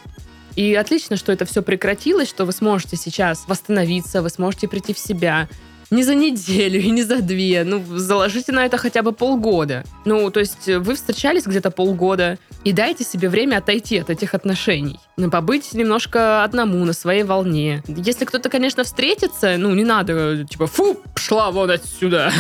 И 0.56 0.74
отлично, 0.74 1.16
что 1.16 1.32
это 1.32 1.46
все 1.46 1.62
прекратилось, 1.62 2.30
что 2.30 2.46
вы 2.46 2.52
сможете 2.52 2.98
сейчас 2.98 3.46
восстановиться, 3.48 4.22
вы 4.22 4.30
сможете 4.30 4.68
прийти 4.68 4.94
в 4.94 5.00
себя. 5.00 5.48
Не 5.92 6.04
за 6.04 6.14
неделю 6.14 6.80
и 6.80 6.90
не 6.92 7.04
за 7.04 7.22
две. 7.22 7.64
Ну, 7.64 7.84
заложите 7.88 8.52
на 8.52 8.66
это 8.66 8.78
хотя 8.78 9.02
бы 9.02 9.12
полгода. 9.12 9.84
Ну, 10.06 10.30
то 10.30 10.40
есть 10.40 10.68
вы 10.68 10.96
встречались 10.96 11.46
где-то 11.46 11.72
полгода 11.72 12.38
и 12.64 12.74
дайте 12.74 13.04
себе 13.04 13.30
время 13.30 13.58
отойти 13.58 13.98
от 13.98 14.10
этих 14.10 14.34
отношений. 14.36 15.00
Ну, 15.18 15.32
побыть 15.32 15.74
немножко 15.74 16.44
одному, 16.44 16.86
на 16.86 16.94
своей 16.94 17.24
волне. 17.24 17.84
Если 17.88 18.26
кто-то, 18.26 18.50
конечно, 18.50 18.84
встретится, 18.84 19.56
ну, 19.58 19.74
не 19.74 19.84
надо, 19.84 20.46
типа, 20.46 20.68
фу, 20.68 20.98
пошла 21.16 21.50
вон 21.52 21.72
отсюда. 21.72 22.32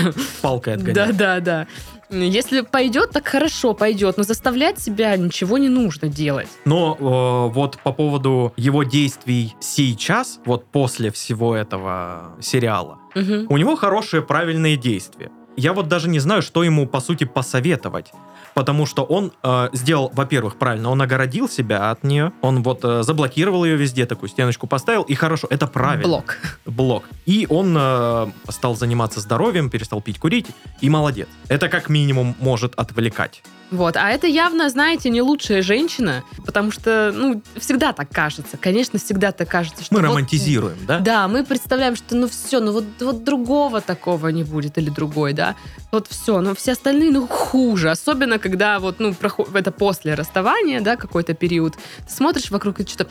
Палкой 0.41 0.75
отгонять. 0.75 0.95
Да, 0.95 1.11
да, 1.11 1.39
да. 1.39 1.67
Если 2.11 2.61
пойдет, 2.61 3.11
так 3.11 3.27
хорошо 3.27 3.73
пойдет, 3.73 4.17
но 4.17 4.23
заставлять 4.23 4.79
себя 4.79 5.15
ничего 5.15 5.57
не 5.57 5.69
нужно 5.69 6.07
делать. 6.07 6.47
Но 6.65 6.95
э, 6.99 7.53
вот 7.53 7.77
по 7.83 7.91
поводу 7.93 8.51
его 8.57 8.83
действий 8.83 9.55
сейчас, 9.59 10.39
вот 10.45 10.65
после 10.65 11.11
всего 11.11 11.55
этого 11.55 12.35
сериала, 12.41 12.97
Мгм. 13.15 13.45
у 13.49 13.57
него 13.57 13.75
хорошие 13.75 14.21
правильные 14.21 14.75
действия. 14.75 15.29
Я 15.55 15.73
вот 15.73 15.87
даже 15.87 16.09
не 16.09 16.19
знаю, 16.19 16.41
что 16.41 16.63
ему 16.63 16.87
по 16.87 16.99
сути 17.01 17.25
посоветовать. 17.25 18.11
Потому 18.59 18.85
что 18.85 19.03
он 19.05 19.31
э, 19.41 19.69
сделал, 19.71 20.11
во-первых, 20.13 20.57
правильно, 20.57 20.89
он 20.89 21.01
огородил 21.01 21.47
себя 21.47 21.91
от 21.91 22.03
нее, 22.03 22.33
он 22.41 22.61
вот 22.61 22.81
э, 22.83 23.03
заблокировал 23.03 23.63
ее 23.63 23.77
везде, 23.77 24.05
такую 24.05 24.27
стеночку 24.27 24.67
поставил, 24.67 25.03
и 25.03 25.15
хорошо, 25.15 25.47
это 25.49 25.65
правильно. 25.65 26.03
Блок. 26.03 26.37
Блок. 26.65 27.05
И 27.25 27.47
он 27.49 27.73
э, 27.79 28.27
стал 28.49 28.75
заниматься 28.75 29.21
здоровьем, 29.21 29.69
перестал 29.69 30.01
пить, 30.01 30.19
курить, 30.19 30.47
и 30.81 30.89
молодец. 30.89 31.29
Это 31.47 31.69
как 31.69 31.87
минимум 31.87 32.35
может 32.41 32.75
отвлекать. 32.75 33.43
Вот. 33.71 33.97
А 33.97 34.09
это 34.09 34.25
явно, 34.27 34.67
знаете, 34.69 35.09
не 35.09 35.21
лучшая 35.21 35.61
женщина, 35.61 36.23
потому 36.45 36.71
что, 36.71 37.13
ну, 37.15 37.41
всегда 37.55 37.93
так 37.93 38.09
кажется. 38.09 38.57
Конечно, 38.57 38.97
всегда 38.97 39.31
так 39.31 39.47
кажется, 39.47 39.83
что 39.83 39.93
Мы 39.93 40.01
вот- 40.01 40.07
романтизируем, 40.07 40.77
да? 40.87 40.99
Да, 40.99 41.27
мы 41.27 41.45
представляем, 41.45 41.95
что 41.95 42.15
ну 42.15 42.27
все, 42.27 42.59
ну 42.59 42.71
вот, 42.71 42.85
вот 42.99 43.23
другого 43.23 43.79
такого 43.81 44.29
не 44.29 44.43
будет 44.43 44.77
или 44.77 44.89
другой, 44.89 45.33
да. 45.33 45.55
Вот 45.91 46.07
все, 46.07 46.41
но 46.41 46.55
все 46.55 46.71
остальные, 46.71 47.11
ну, 47.11 47.27
хуже. 47.27 47.91
Особенно, 47.91 48.39
когда 48.39 48.48
вот, 48.79 48.99
ну, 48.99 49.13
проход... 49.13 49.53
это 49.55 49.71
после 49.71 50.13
расставания, 50.13 50.81
да, 50.81 50.95
какой-то 50.95 51.33
период. 51.33 51.75
Ты 51.75 52.13
смотришь 52.13 52.51
вокруг 52.51 52.79
и 52.79 52.85
что-то... 52.85 53.07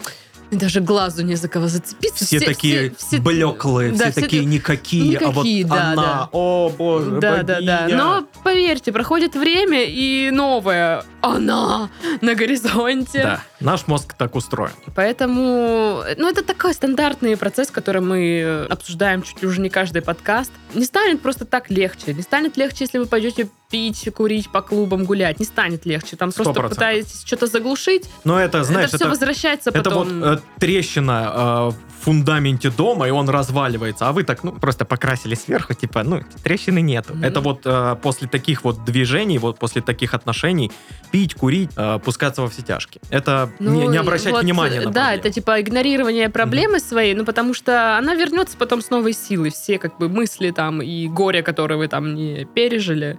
Даже 0.51 0.81
глазу 0.81 1.23
не 1.25 1.35
за 1.35 1.47
кого 1.47 1.69
зацепиться. 1.69 2.25
Все, 2.25 2.41
такие 2.41 2.95
все- 2.97 3.19
блеклые, 3.19 3.93
да, 3.93 4.05
все 4.05 4.13
все 4.13 4.21
такие 4.23 4.43
та- 4.45 4.49
никакие, 4.49 5.19
а 5.19 5.31
вот 5.31 5.45
никакие, 5.45 5.65
да, 5.67 5.93
она, 5.93 5.95
да. 6.03 6.29
о 6.33 6.71
боже, 6.71 7.11
Да, 7.21 7.43
да, 7.43 7.61
да. 7.61 7.81
богиня. 7.83 7.97
Но 7.99 8.27
поверьте, 8.43 8.91
проходит 8.91 9.35
время, 9.37 9.85
и 9.85 10.31
новая 10.31 11.05
она 11.21 11.91
на 12.23 12.35
горизонте. 12.35 13.23
Да, 13.25 13.43
наш 13.61 13.87
мозг 13.87 14.15
так 14.15 14.35
устроен. 14.35 14.73
Поэтому, 14.95 16.05
ну, 16.17 16.29
это 16.29 16.43
такой 16.43 16.75
стандартный 16.75 17.37
процесс, 17.37 17.71
который 17.71 18.01
мы 18.01 18.41
э, 18.41 18.67
обсуждаем 18.67 19.23
чуть 19.23 19.43
уже 19.45 19.61
не 19.61 19.69
каждый 19.71 20.03
подкаст. 20.03 20.51
Не 20.75 20.85
станет 20.85 21.21
просто 21.23 21.45
так 21.45 21.71
легче. 21.71 22.15
Не 22.15 22.23
станет 22.23 22.57
легче, 22.57 22.85
если 22.85 22.99
вы 22.99 23.07
пойдете 23.07 23.49
пить, 23.71 24.09
курить 24.15 24.51
по 24.51 24.63
клубам, 24.63 25.05
гулять. 25.05 25.41
Не 25.41 25.47
станет 25.47 25.85
легче. 25.87 26.17
Там 26.17 26.31
Сто 26.31 26.45
просто 26.45 26.61
процентов. 26.61 26.79
пытаетесь 26.79 27.23
что-то 27.27 27.47
заглушить. 27.47 28.09
Но 28.25 28.41
это, 28.41 28.65
знаешь, 28.65 28.89
это 28.89 28.97
все 28.97 29.05
это, 29.05 29.11
возвращается 29.11 29.71
это 29.71 29.91
вот 29.91 30.07
потом. 30.07 30.25
э, 30.25 30.39
трещина 30.59 31.73
э, 31.73 31.98
фундаменте 32.09 32.71
дома, 32.71 33.07
и 33.07 33.11
он 33.11 33.29
разваливается, 33.29 34.09
а 34.09 34.13
вы 34.13 34.25
так, 34.25 34.43
ну, 34.43 34.53
просто 34.53 34.85
покрасили 34.87 35.35
сверху, 35.35 35.75
типа, 35.75 36.03
ну, 36.05 36.23
трещины 36.43 36.81
нету. 36.81 37.13
Мгм. 37.15 37.25
Это 37.25 37.41
вот 37.41 37.61
э, 37.67 37.97
после 38.03 38.29
таких 38.29 38.65
вот 38.65 38.83
движений, 38.85 39.39
вот 39.39 39.59
после 39.59 39.83
таких 39.83 40.15
отношений, 40.15 40.73
пить, 41.11 41.35
курить, 41.35 41.71
э, 41.77 41.99
пускаться 42.03 42.41
во 42.43 42.49
все 42.49 42.63
тяжкие. 42.63 43.03
Это 43.11 43.51
Ну, 43.59 43.73
не, 43.75 43.87
не 43.89 43.95
и 43.97 43.99
обращать 43.99 44.33
вот, 44.33 44.43
внимания 44.43 44.81
на 44.81 44.87
Да, 44.87 44.93
проблемы. 44.93 45.17
это 45.19 45.31
типа 45.31 45.61
игнорирование 45.61 46.31
проблемы 46.31 46.81
своей, 46.81 47.15
ну 47.15 47.25
потому 47.27 47.53
что 47.53 47.99
она 47.99 48.15
вернется 48.15 48.57
потом 48.57 48.81
с 48.81 48.89
новой 48.89 49.13
силой. 49.13 49.51
Все 49.51 49.79
как 49.79 49.99
бы 49.99 50.09
мысли 50.09 50.51
там 50.51 50.81
и 50.81 51.09
горе, 51.09 51.43
которое 51.43 51.77
вы 51.77 51.89
там 51.89 52.15
не 52.15 52.47
пережили, 52.55 53.19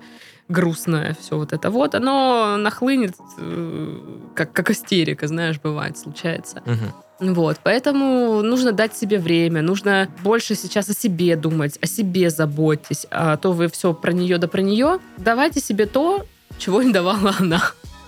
грустное 0.50 1.16
все 1.22 1.38
вот 1.38 1.54
это 1.54 1.70
вот, 1.70 1.96
оно 1.96 2.58
нахлынет, 2.58 3.16
э, 3.38 3.98
как, 4.36 4.52
как 4.52 4.72
истерика, 4.72 5.28
знаешь, 5.28 5.60
бывает, 5.62 5.98
случается. 5.98 6.62
Мгм. 6.66 7.34
Вот, 7.36 7.58
поэтому 7.64 8.42
нужно 8.42 8.72
дать 8.72 8.96
себе 8.96 9.20
время, 9.20 9.62
нужно 9.62 10.10
больше 10.24 10.56
сейчас 10.56 10.90
о 10.90 10.94
себе 10.94 11.36
думать, 11.36 11.78
о 11.82 11.86
себе 11.86 12.30
заботьтесь, 12.30 13.06
а 13.12 13.38
то 13.38 13.52
вы 13.52 13.68
все 13.68 13.94
про 13.94 14.12
нее 14.12 14.38
да 14.38 14.48
про 14.48 14.62
нее. 14.62 15.00
Давайте 15.18 15.60
себе 15.60 15.86
то, 15.86 16.26
чего 16.58 16.82
не 16.82 16.92
давала 16.92 17.36
она. 17.40 17.62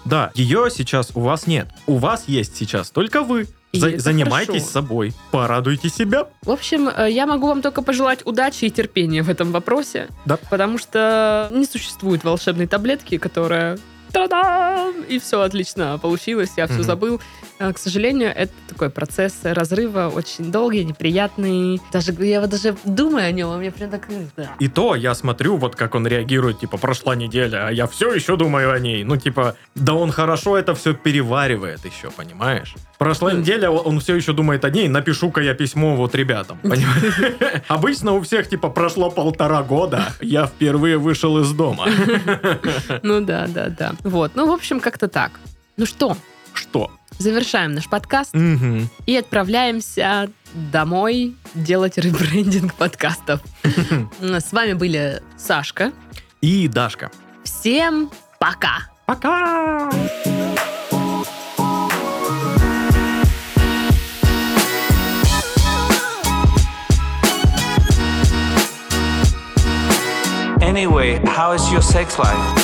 Да, 0.05 0.31
ее 0.33 0.69
сейчас 0.71 1.11
у 1.13 1.19
вас 1.19 1.45
нет. 1.45 1.67
У 1.85 1.97
вас 1.97 2.23
есть 2.27 2.55
сейчас 2.57 2.89
только 2.89 3.21
вы. 3.21 3.47
За- 3.79 3.97
занимайтесь 3.99 4.47
хорошо. 4.63 4.71
собой. 4.71 5.13
Порадуйте 5.31 5.89
себя. 5.89 6.27
В 6.41 6.51
общем, 6.51 6.89
э, 6.89 7.09
я 7.09 7.25
могу 7.25 7.47
вам 7.47 7.61
только 7.61 7.81
пожелать 7.81 8.19
удачи 8.25 8.65
и 8.65 8.69
терпения 8.69 9.23
в 9.23 9.29
этом 9.29 9.51
вопросе. 9.51 10.07
Да. 10.25 10.37
Потому 10.49 10.77
что 10.77 11.47
не 11.51 11.65
существует 11.65 12.23
волшебной 12.23 12.67
таблетки, 12.67 13.17
которая 13.17 13.79
та-дам! 14.11 15.03
И 15.09 15.19
все 15.19 15.41
отлично 15.41 15.97
получилось, 16.01 16.51
я 16.57 16.65
все 16.65 16.75
Мгм. 16.75 16.83
забыл. 16.83 17.21
Э, 17.59 17.71
К 17.73 17.77
сожалению, 17.77 18.31
это 18.35 18.51
такой 18.67 18.89
процесс 18.89 19.33
разрыва 19.43 20.11
очень 20.13 20.51
долгий, 20.51 20.83
неприятный. 20.83 21.79
Даже 21.91 22.11
я 22.19 22.41
вот 22.41 22.49
даже 22.49 22.75
думаю 22.85 23.27
о 23.27 23.31
нем, 23.31 23.49
а 23.51 23.57
мне 23.57 23.71
прям 23.71 23.89
так... 23.91 24.07
да. 24.35 24.49
И 24.59 24.67
то 24.67 24.95
я 24.95 25.13
смотрю, 25.15 25.57
вот 25.57 25.75
как 25.75 25.95
он 25.95 26.07
реагирует, 26.07 26.59
типа, 26.59 26.77
прошла 26.77 27.15
неделя, 27.15 27.67
а 27.67 27.71
я 27.71 27.85
все 27.87 28.13
еще 28.13 28.35
думаю 28.37 28.71
о 28.73 28.79
ней. 28.79 29.03
Ну, 29.03 29.17
типа, 29.17 29.55
да 29.75 29.93
он 29.93 30.11
хорошо 30.11 30.57
это 30.57 30.73
все 30.75 30.93
переваривает 30.93 31.85
еще, 31.85 32.09
понимаешь? 32.11 32.75
Прошла 32.97 33.33
неделя, 33.33 33.69
он 33.71 33.99
все 33.99 34.15
еще 34.15 34.33
думает 34.33 34.63
о 34.65 34.69
ней, 34.69 34.87
напишу-ка 34.87 35.41
я 35.41 35.53
письмо 35.55 35.95
вот 35.95 36.13
ребятам, 36.15 36.59
понимаешь? 36.63 37.63
Обычно 37.67 38.13
у 38.13 38.21
всех, 38.21 38.47
типа, 38.49 38.69
прошло 38.69 39.09
полтора 39.09 39.63
года, 39.63 40.13
я 40.21 40.45
впервые 40.45 40.97
вышел 40.97 41.39
из 41.39 41.51
дома. 41.51 41.85
Ну 43.03 43.21
да, 43.21 43.47
да, 43.47 43.67
да. 43.69 43.93
Вот, 44.03 44.31
ну 44.35 44.47
в 44.47 44.51
общем, 44.51 44.79
как-то 44.79 45.07
так. 45.07 45.31
Ну 45.77 45.85
что, 45.85 46.17
Что? 46.53 46.91
завершаем 47.17 47.73
наш 47.75 47.87
подкаст 47.87 48.33
Мгм. 48.33 48.89
и 49.05 49.15
отправляемся 49.15 50.29
домой 50.53 51.35
делать 51.53 51.97
ребрендинг 51.97 52.73
подкастов. 52.73 53.41
С 54.21 54.51
вами 54.51 54.73
были 54.73 55.21
Сашка. 55.37 55.91
И 56.41 56.67
Дашка. 56.67 57.11
Всем 57.43 58.09
пока! 58.39 58.89
Пока! 59.05 59.89
Anyway, 70.61 71.19
how 71.25 71.51
is 71.53 71.71
your 71.71 71.81
sex 71.81 72.17
life? 72.19 72.60